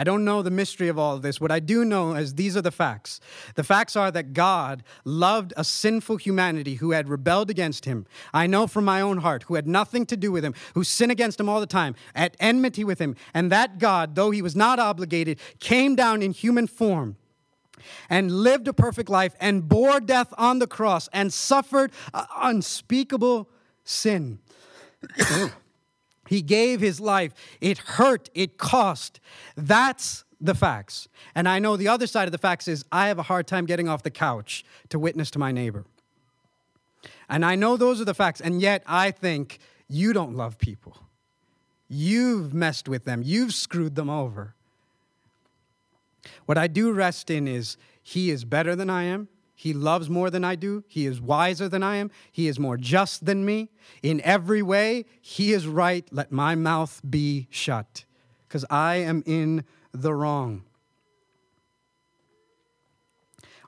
[0.00, 1.42] I don't know the mystery of all of this.
[1.42, 3.20] What I do know is these are the facts.
[3.54, 8.06] The facts are that God loved a sinful humanity who had rebelled against him.
[8.32, 11.12] I know from my own heart, who had nothing to do with him, who sinned
[11.12, 13.14] against him all the time, at enmity with him.
[13.34, 17.16] And that God, though he was not obligated, came down in human form
[18.08, 21.92] and lived a perfect life and bore death on the cross and suffered
[22.38, 23.50] unspeakable
[23.84, 24.38] sin.
[26.30, 27.34] He gave his life.
[27.60, 29.18] It hurt, it cost.
[29.56, 31.08] That's the facts.
[31.34, 33.66] And I know the other side of the facts is I have a hard time
[33.66, 35.84] getting off the couch to witness to my neighbor.
[37.28, 38.40] And I know those are the facts.
[38.40, 39.58] And yet I think
[39.88, 40.96] you don't love people.
[41.88, 44.54] You've messed with them, you've screwed them over.
[46.46, 49.26] What I do rest in is He is better than I am.
[49.60, 50.84] He loves more than I do.
[50.88, 52.10] He is wiser than I am.
[52.32, 53.68] He is more just than me.
[54.02, 56.08] In every way, He is right.
[56.10, 58.06] Let my mouth be shut,
[58.48, 60.62] because I am in the wrong.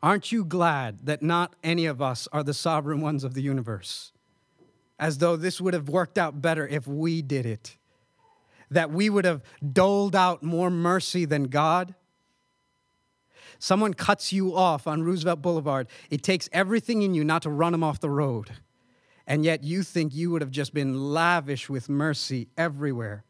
[0.02, 4.12] Aren't you glad that not any of us are the sovereign ones of the universe?
[4.98, 7.76] As though this would have worked out better if we did it.
[8.70, 9.42] That we would have
[9.74, 11.94] doled out more mercy than God
[13.62, 17.70] someone cuts you off on Roosevelt Boulevard, it takes everything in you not to run
[17.70, 18.50] them off the road.
[19.24, 23.22] And yet you think you would have just been lavish with mercy everywhere.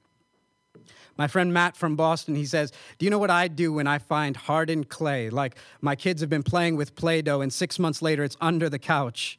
[1.18, 3.98] My friend Matt from Boston, he says, Do you know what I do when I
[3.98, 5.28] find hardened clay?
[5.28, 8.70] Like my kids have been playing with Play Doh, and six months later it's under
[8.70, 9.38] the couch.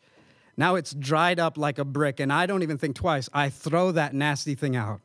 [0.56, 3.28] Now it's dried up like a brick, and I don't even think twice.
[3.34, 5.02] I throw that nasty thing out.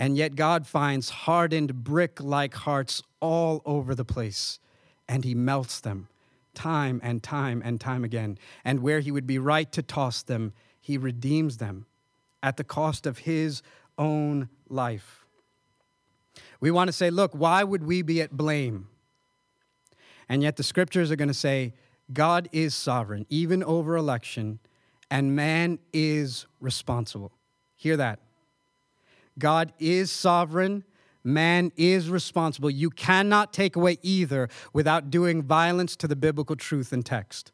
[0.00, 4.60] And yet God finds hardened brick like hearts all over the place,
[5.08, 6.06] and He melts them
[6.54, 8.38] time and time and time again.
[8.64, 11.86] And where He would be right to toss them, He redeems them
[12.40, 13.60] at the cost of His
[13.98, 15.24] own life.
[16.60, 18.86] We want to say, look, why would we be at blame?
[20.28, 21.74] And yet the scriptures are going to say,
[22.12, 24.60] God is sovereign, even over election,
[25.10, 27.32] and man is responsible.
[27.76, 28.20] Hear that.
[29.38, 30.84] God is sovereign,
[31.24, 32.70] man is responsible.
[32.70, 37.52] You cannot take away either without doing violence to the biblical truth and text.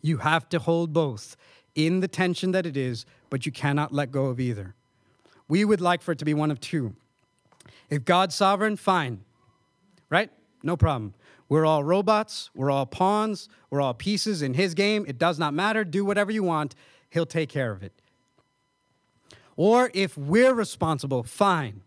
[0.00, 1.36] You have to hold both
[1.74, 4.74] in the tension that it is, but you cannot let go of either.
[5.48, 6.94] We would like for it to be one of two.
[7.90, 9.20] If God's sovereign, fine,
[10.10, 10.30] right?
[10.62, 11.14] No problem.
[11.48, 15.04] We're all robots, we're all pawns, we're all pieces in His game.
[15.06, 15.84] It does not matter.
[15.84, 16.74] Do whatever you want,
[17.10, 17.92] He'll take care of it.
[19.56, 21.82] Or if we're responsible, fine.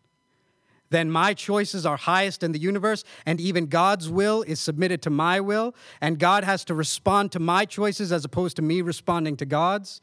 [0.89, 5.09] Then my choices are highest in the universe, and even God's will is submitted to
[5.09, 9.38] my will, and God has to respond to my choices as opposed to me responding
[9.38, 10.01] to God's.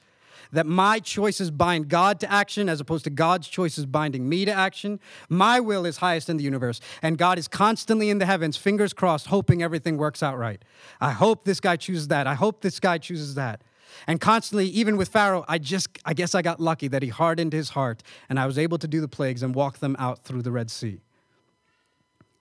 [0.52, 4.52] That my choices bind God to action as opposed to God's choices binding me to
[4.52, 5.00] action.
[5.28, 8.92] My will is highest in the universe, and God is constantly in the heavens, fingers
[8.92, 10.62] crossed, hoping everything works out right.
[11.00, 12.28] I hope this guy chooses that.
[12.28, 13.62] I hope this guy chooses that.
[14.06, 17.52] And constantly, even with Pharaoh, I just, I guess I got lucky that he hardened
[17.52, 20.42] his heart and I was able to do the plagues and walk them out through
[20.42, 21.00] the Red Sea.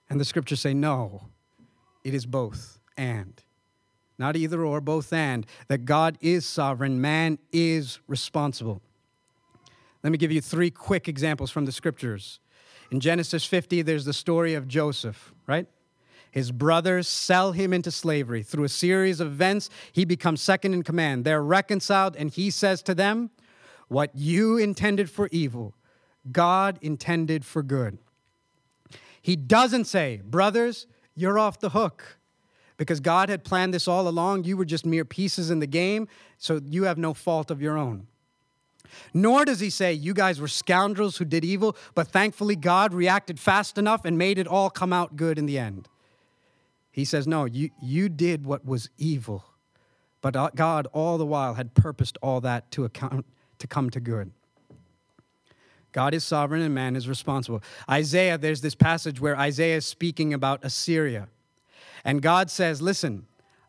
[0.08, 1.28] And the scriptures say, no,
[2.04, 3.42] it is both and.
[4.18, 5.46] Not either or, both and.
[5.68, 8.80] That God is sovereign, man is responsible.
[10.02, 12.38] Let me give you three quick examples from the scriptures.
[12.90, 15.66] In Genesis 50, there's the story of Joseph, right?
[16.36, 18.42] His brothers sell him into slavery.
[18.42, 21.24] Through a series of events, he becomes second in command.
[21.24, 23.30] They're reconciled, and he says to them,
[23.88, 25.74] What you intended for evil,
[26.30, 27.96] God intended for good.
[29.22, 32.18] He doesn't say, Brothers, you're off the hook.
[32.76, 34.44] Because God had planned this all along.
[34.44, 36.06] You were just mere pieces in the game,
[36.36, 38.08] so you have no fault of your own.
[39.14, 43.40] Nor does he say, You guys were scoundrels who did evil, but thankfully God reacted
[43.40, 45.88] fast enough and made it all come out good in the end.
[46.96, 49.44] He says, No, you, you did what was evil,
[50.22, 53.26] but uh, God all the while had purposed all that to, account,
[53.58, 54.32] to come to good.
[55.92, 57.62] God is sovereign and man is responsible.
[57.88, 61.28] Isaiah, there's this passage where Isaiah is speaking about Assyria.
[62.02, 63.26] And God says, Listen,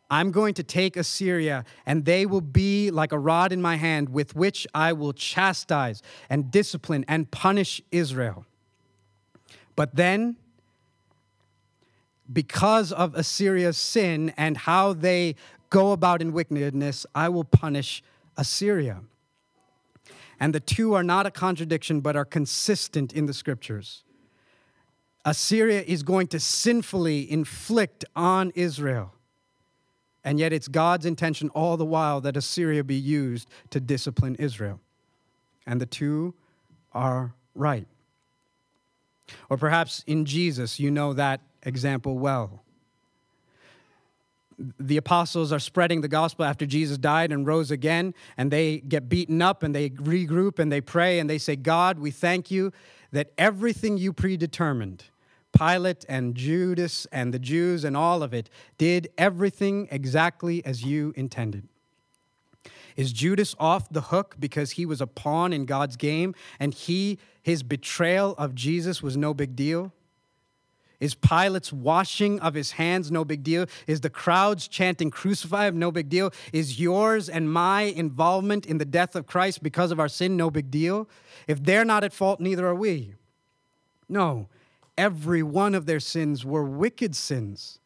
[0.10, 4.08] I'm going to take Assyria, and they will be like a rod in my hand
[4.08, 8.46] with which I will chastise and discipline and punish Israel.
[9.76, 10.38] But then,
[12.32, 15.36] because of Assyria's sin and how they
[15.70, 18.04] go about in wickedness, I will punish
[18.38, 19.02] Assyria.
[20.40, 24.04] And the two are not a contradiction, but are consistent in the scriptures.
[25.26, 29.14] Assyria is going to sinfully inflict on Israel
[30.28, 34.82] and yet it's God's intention all the while that Assyria be used to discipline Israel.
[35.66, 36.34] And the two
[36.92, 37.88] are right.
[39.50, 42.64] Or perhaps in Jesus, you know that example well.
[44.80, 49.08] The apostles are spreading the gospel after Jesus died and rose again, and they get
[49.08, 52.72] beaten up and they regroup and they pray and they say, God, we thank you
[53.12, 55.04] that everything you predetermined
[55.58, 61.14] Pilate and Judas and the Jews and all of it did everything exactly as you
[61.16, 61.68] intended.
[62.96, 67.20] Is Judas off the hook because he was a pawn in God's game and he
[67.42, 69.94] his betrayal of Jesus was no big deal?
[71.00, 73.68] Is Pilate's washing of his hands no big deal?
[73.86, 76.34] Is the crowds chanting crucify him no big deal?
[76.52, 80.50] Is yours and my involvement in the death of Christ because of our sin no
[80.50, 81.08] big deal?
[81.48, 83.14] If they're not at fault, neither are we.
[84.10, 84.48] No,
[84.98, 87.80] every one of their sins were wicked sins.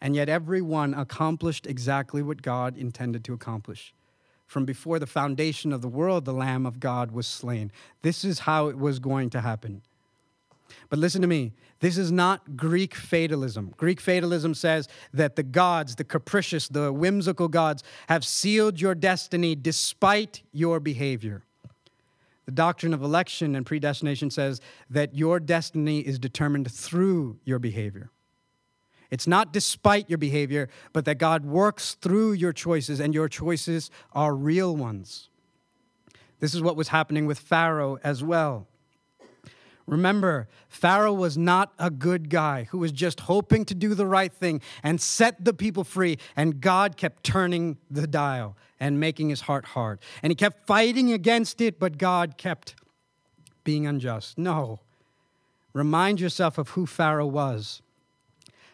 [0.00, 3.92] And yet, every one accomplished exactly what God intended to accomplish.
[4.46, 7.72] From before the foundation of the world, the Lamb of God was slain.
[8.02, 9.82] This is how it was going to happen.
[10.88, 13.72] But listen to me this is not Greek fatalism.
[13.76, 19.54] Greek fatalism says that the gods, the capricious, the whimsical gods, have sealed your destiny
[19.54, 21.44] despite your behavior.
[22.46, 24.60] The doctrine of election and predestination says
[24.90, 28.10] that your destiny is determined through your behavior.
[29.10, 33.90] It's not despite your behavior, but that God works through your choices, and your choices
[34.12, 35.28] are real ones.
[36.40, 38.66] This is what was happening with Pharaoh as well.
[39.88, 44.30] Remember, Pharaoh was not a good guy who was just hoping to do the right
[44.30, 49.40] thing and set the people free, and God kept turning the dial and making his
[49.40, 49.98] heart hard.
[50.22, 52.74] And he kept fighting against it, but God kept
[53.64, 54.36] being unjust.
[54.36, 54.80] No.
[55.72, 57.80] Remind yourself of who Pharaoh was.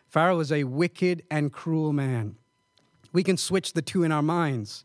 [0.09, 2.35] Pharaoh was a wicked and cruel man.
[3.13, 4.85] We can switch the two in our minds.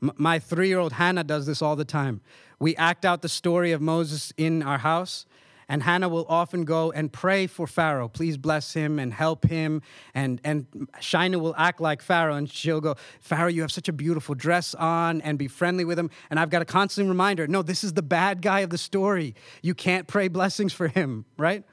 [0.00, 2.20] My three year old Hannah does this all the time.
[2.58, 5.24] We act out the story of Moses in our house,
[5.68, 8.08] and Hannah will often go and pray for Pharaoh.
[8.08, 9.82] Please bless him and help him.
[10.14, 10.66] And, and
[11.00, 14.74] Shina will act like Pharaoh and she'll go, Pharaoh, you have such a beautiful dress
[14.76, 16.10] on and be friendly with him.
[16.30, 19.34] And I've got a constant reminder no, this is the bad guy of the story.
[19.60, 21.64] You can't pray blessings for him, right?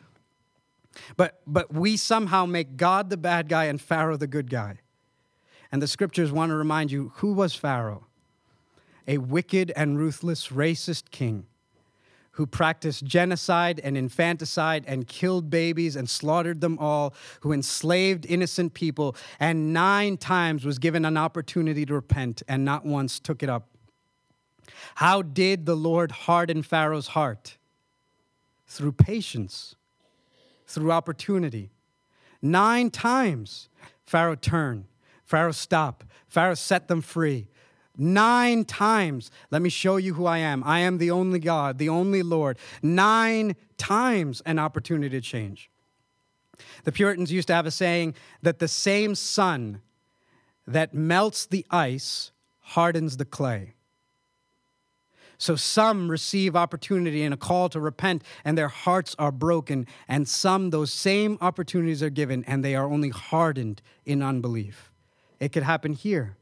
[1.16, 4.80] But, but we somehow make God the bad guy and Pharaoh the good guy.
[5.72, 8.08] And the scriptures want to remind you who was Pharaoh?
[9.08, 11.46] A wicked and ruthless racist king
[12.34, 18.74] who practiced genocide and infanticide and killed babies and slaughtered them all, who enslaved innocent
[18.74, 23.50] people, and nine times was given an opportunity to repent and not once took it
[23.50, 23.68] up.
[24.96, 27.58] How did the Lord harden Pharaoh's heart?
[28.66, 29.76] Through patience,
[30.66, 31.70] through opportunity.
[32.42, 33.70] Nine times
[34.06, 34.86] Pharaoh turned,
[35.24, 37.48] Pharaoh stopped, Pharaoh set them free.
[37.98, 39.30] Nine times.
[39.52, 40.64] Let me show you who I am.
[40.66, 42.58] I am the only God, the only Lord.
[42.82, 45.70] Nine times an opportunity to change.
[46.84, 49.82] The Puritans used to have a saying that the same sun
[50.66, 53.74] that melts the ice hardens the clay.
[55.38, 59.88] So some receive opportunity and a call to repent, and their hearts are broken.
[60.08, 64.92] And some, those same opportunities are given, and they are only hardened in unbelief.
[65.40, 66.38] It could happen here.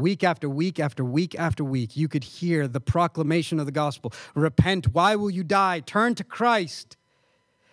[0.00, 4.12] Week after week after week after week, you could hear the proclamation of the gospel
[4.34, 5.80] Repent, why will you die?
[5.80, 6.96] Turn to Christ.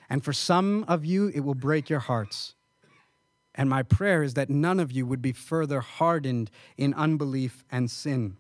[0.10, 2.56] And for some of you, it will break your hearts.
[3.56, 7.90] And my prayer is that none of you would be further hardened in unbelief and
[7.90, 8.38] sin.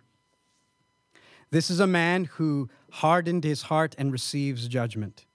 [1.49, 5.25] This is a man who hardened his heart and receives judgment.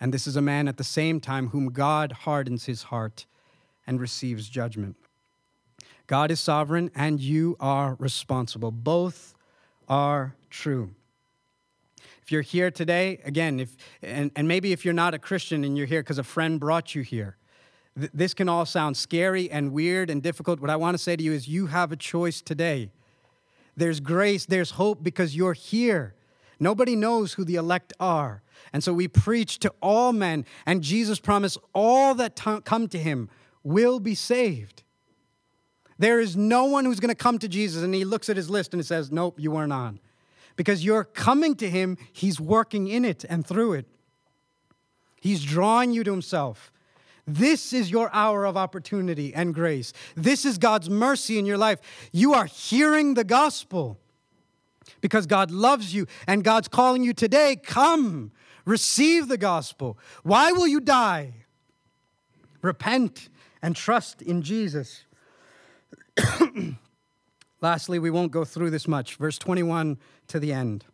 [0.00, 3.26] And this is a man at the same time whom God hardens his heart
[3.86, 4.96] and receives judgment.
[6.08, 8.72] God is sovereign and you are responsible.
[8.72, 9.34] Both
[9.88, 10.90] are true.
[12.22, 15.76] If you're here today, again, if and, and maybe if you're not a Christian and
[15.76, 17.36] you're here because a friend brought you here,
[17.98, 20.60] th- this can all sound scary and weird and difficult.
[20.60, 22.90] What I want to say to you is you have a choice today.
[23.76, 26.14] There's grace, there's hope because you're here.
[26.58, 28.42] Nobody knows who the elect are.
[28.72, 32.98] And so we preach to all men, and Jesus promised all that t- come to
[32.98, 33.28] him
[33.62, 34.82] will be saved.
[35.98, 38.48] There is no one who's going to come to Jesus and he looks at his
[38.48, 40.00] list and says, Nope, you weren't on.
[40.56, 43.86] Because you're coming to him, he's working in it and through it.
[45.20, 46.72] He's drawing you to himself.
[47.26, 49.92] This is your hour of opportunity and grace.
[50.16, 51.78] This is God's mercy in your life.
[52.10, 53.98] You are hearing the gospel
[55.00, 57.56] because God loves you and God's calling you today.
[57.56, 58.32] Come,
[58.64, 59.98] receive the gospel.
[60.22, 61.34] Why will you die?
[62.62, 63.28] Repent
[63.60, 65.04] and trust in Jesus.
[67.60, 69.16] Lastly, we won't go through this much.
[69.16, 69.98] Verse 21
[70.28, 70.84] to the end.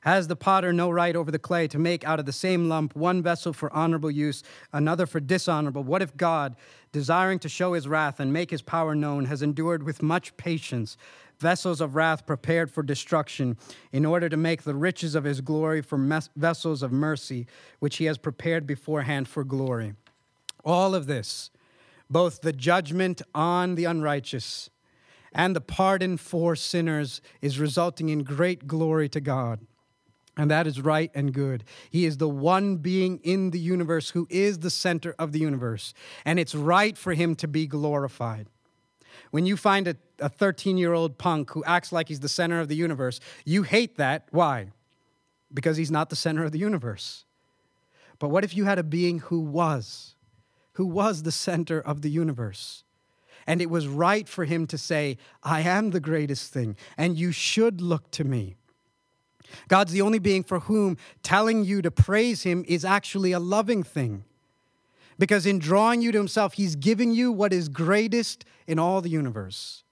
[0.00, 2.94] Has the potter no right over the clay to make out of the same lump
[2.94, 5.82] one vessel for honorable use, another for dishonorable?
[5.82, 6.56] What if God,
[6.92, 10.98] desiring to show his wrath and make his power known, has endured with much patience
[11.40, 13.56] vessels of wrath prepared for destruction,
[13.92, 17.46] in order to make the riches of his glory for mes- vessels of mercy,
[17.80, 19.94] which he has prepared beforehand for glory?
[20.64, 21.50] All of this
[22.10, 24.70] both the judgment on the unrighteous
[25.34, 29.60] and the pardon for sinners is resulting in great glory to God.
[30.36, 31.64] And that is right and good.
[31.90, 35.94] He is the one being in the universe who is the center of the universe.
[36.24, 38.48] And it's right for him to be glorified.
[39.30, 39.88] When you find
[40.20, 43.62] a 13 year old punk who acts like he's the center of the universe, you
[43.62, 44.26] hate that.
[44.30, 44.70] Why?
[45.52, 47.24] Because he's not the center of the universe.
[48.18, 50.14] But what if you had a being who was?
[50.74, 52.84] Who was the center of the universe.
[53.46, 57.32] And it was right for him to say, I am the greatest thing, and you
[57.32, 58.56] should look to me.
[59.68, 63.82] God's the only being for whom telling you to praise him is actually a loving
[63.82, 64.24] thing.
[65.18, 69.10] Because in drawing you to himself, he's giving you what is greatest in all the
[69.10, 69.84] universe.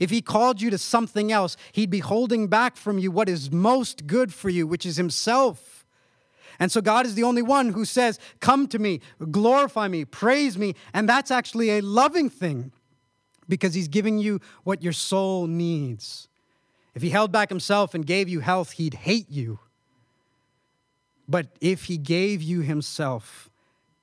[0.00, 3.52] If he called you to something else, he'd be holding back from you what is
[3.52, 5.75] most good for you, which is himself.
[6.58, 9.00] And so God is the only one who says, Come to me,
[9.30, 10.74] glorify me, praise me.
[10.94, 12.72] And that's actually a loving thing
[13.48, 16.28] because He's giving you what your soul needs.
[16.94, 19.58] If He held back Himself and gave you health, He'd hate you.
[21.28, 23.50] But if He gave you Himself,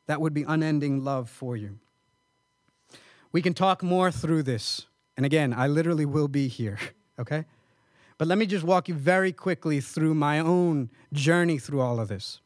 [0.07, 1.79] that would be unending love for you.
[3.31, 4.85] We can talk more through this.
[5.17, 6.77] And again, I literally will be here,
[7.19, 7.45] okay?
[8.17, 12.07] But let me just walk you very quickly through my own journey through all of
[12.07, 12.41] this.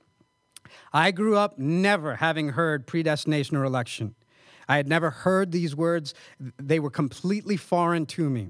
[0.94, 4.16] I grew up never having heard predestination or election.
[4.68, 8.50] I had never heard these words, they were completely foreign to me.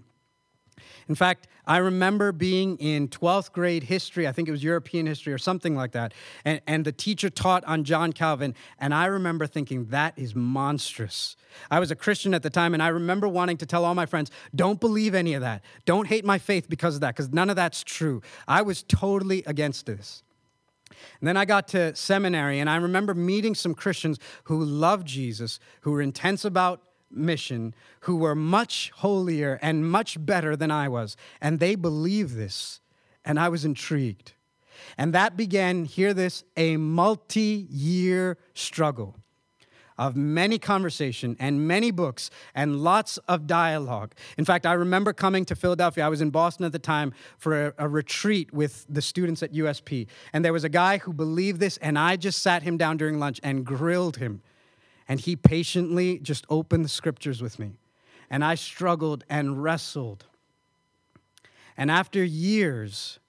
[1.10, 5.34] In fact, I remember being in 12th grade history, I think it was European history
[5.34, 6.14] or something like that,
[6.46, 11.36] and, and, the teacher taught on John Calvin, and I remember thinking, that is monstrous.
[11.70, 14.06] I was a Christian at the time, and I remember wanting to tell all my
[14.06, 15.64] friends, don't believe any of that.
[15.86, 18.22] Don't hate my faith because of that, because none of that's true.
[18.48, 20.24] I was totally against this.
[21.20, 25.60] And then I got to seminary, and I remember meeting some Christians who loved Jesus,
[25.82, 31.16] who were intense about mission, who were much holier and much better than I was.
[31.42, 32.82] And they believed this,
[33.24, 34.34] and I was intrigued.
[34.98, 39.16] And that began, hear this, a multi year struggle
[39.98, 44.14] of many conversation and many books and lots of dialogue.
[44.38, 46.06] In fact, I remember coming to Philadelphia.
[46.06, 49.54] I was in Boston at the time for a, a, retreat with the students at
[49.54, 50.08] USP.
[50.34, 53.18] And there was a guy who believed this, and I just sat him down during
[53.18, 54.42] lunch and grilled him.
[55.08, 57.80] And he patiently just opened the scriptures with me.
[58.30, 60.26] And I struggled and wrestled.
[61.78, 63.20] And after years,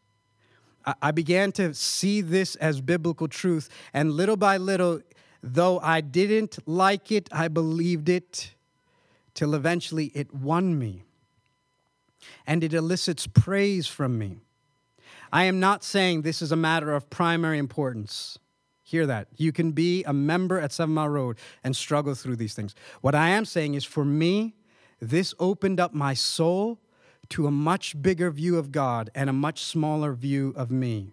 [1.01, 3.69] I began to see this as biblical truth.
[3.93, 5.03] And little by little,
[5.43, 8.55] Though I didn't like it, I believed it
[9.35, 11.05] till eventually it won me.
[12.47, 14.39] And it elicits praise from me.
[15.33, 18.39] I am not saying this is a matter of primary importance.
[18.89, 19.29] Hear that.
[19.37, 22.75] You can be a member at Seven Mile Road and struggle through these things.
[23.03, 24.55] What I am saying is for me,
[24.99, 26.79] this opened up my soul
[27.29, 31.13] to a much bigger view of God and a much smaller view of me.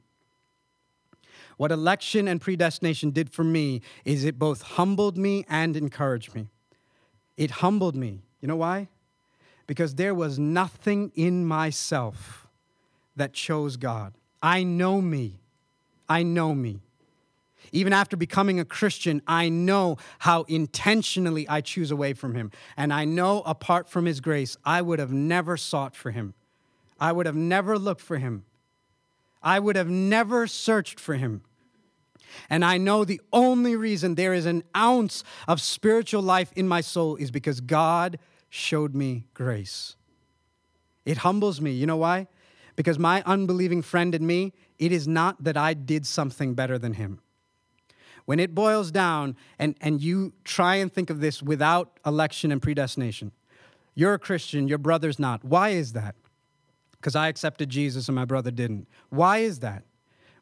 [1.58, 6.48] What election and predestination did for me is it both humbled me and encouraged me.
[7.36, 8.22] It humbled me.
[8.40, 8.88] You know why?
[9.68, 12.48] Because there was nothing in myself
[13.18, 14.14] that chose God.
[14.42, 15.42] I know me.
[16.08, 16.80] I know me.
[17.76, 22.52] Even after becoming a Christian, I know how intentionally I choose away from Him.
[22.78, 26.36] And I know apart from His grace, I would have never sought for Him.
[27.02, 28.46] I would have never looked for Him.
[29.44, 31.42] I would have never searched for Him.
[32.50, 36.80] And I know the only reason there is an ounce of spiritual life in my
[36.80, 38.20] soul is because God
[38.50, 39.98] showed me grace.
[41.04, 41.72] It humbles me.
[41.72, 42.28] You know why?
[42.78, 46.94] Because my unbelieving friend and me, it is not that I did something better than
[46.94, 47.20] him.
[48.26, 52.62] When it boils down, and, and you try and think of this without election and
[52.62, 53.32] predestination,
[53.94, 55.44] you're a Christian, your brother's not.
[55.44, 56.16] Why is that?
[56.92, 58.88] Because I accepted Jesus and my brother didn't.
[59.10, 59.84] Why is that?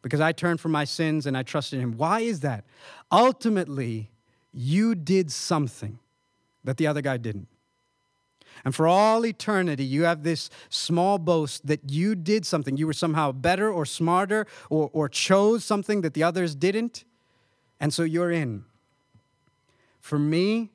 [0.02, 1.98] Because I turned from my sins and I trusted him.
[1.98, 2.66] Why is that?
[3.12, 4.12] Ultimately,
[4.54, 6.00] you did something
[6.64, 7.48] that the other guy didn't.
[8.66, 12.78] And for all eternity, you have this small boast that you did something.
[12.78, 17.04] You were somehow better or smarter or, or chose something that the others didn't.
[17.80, 18.66] And so you're in.
[20.00, 20.72] For me,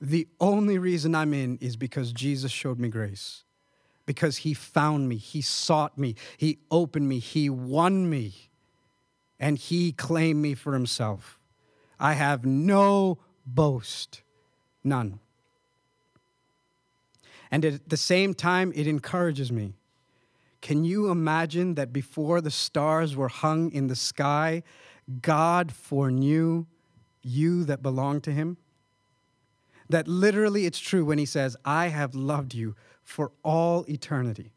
[0.00, 3.44] the only reason I'm in is because Jesus showed me grace.
[4.04, 8.34] Because he found me, he sought me, he opened me, he won me,
[9.38, 11.38] and he claimed me for himself.
[12.00, 14.22] I have no boast,
[14.82, 15.20] none.
[17.52, 19.74] And at the same time, it encourages me.
[20.60, 24.62] Can you imagine that before the stars were hung in the sky,
[25.20, 26.66] God foreknew
[27.22, 28.56] you that belong to Him?
[29.88, 34.52] That literally it's true when He says, I have loved you for all eternity.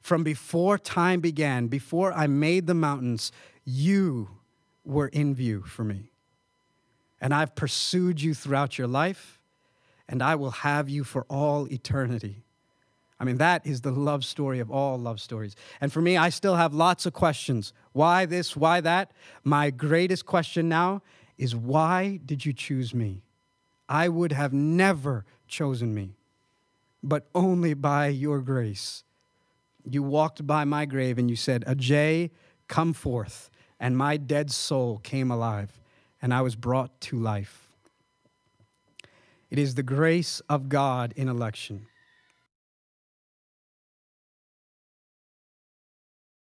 [0.00, 3.32] From before time began, before I made the mountains,
[3.64, 4.28] you
[4.84, 6.12] were in view for me.
[7.20, 9.38] And I've pursued you throughout your life
[10.08, 12.44] and I will have you for all eternity.
[13.20, 15.56] I mean, that is the love story of all love stories.
[15.80, 17.72] And for me, I still have lots of questions.
[17.92, 18.56] Why this?
[18.56, 19.10] Why that?
[19.42, 21.02] My greatest question now
[21.36, 23.22] is why did you choose me?
[23.88, 26.14] I would have never chosen me,
[27.02, 29.02] but only by your grace.
[29.90, 32.30] You walked by my grave and you said, Ajay,
[32.68, 33.50] come forth.
[33.80, 35.80] And my dead soul came alive,
[36.20, 37.68] and I was brought to life.
[39.50, 41.86] It is the grace of God in election.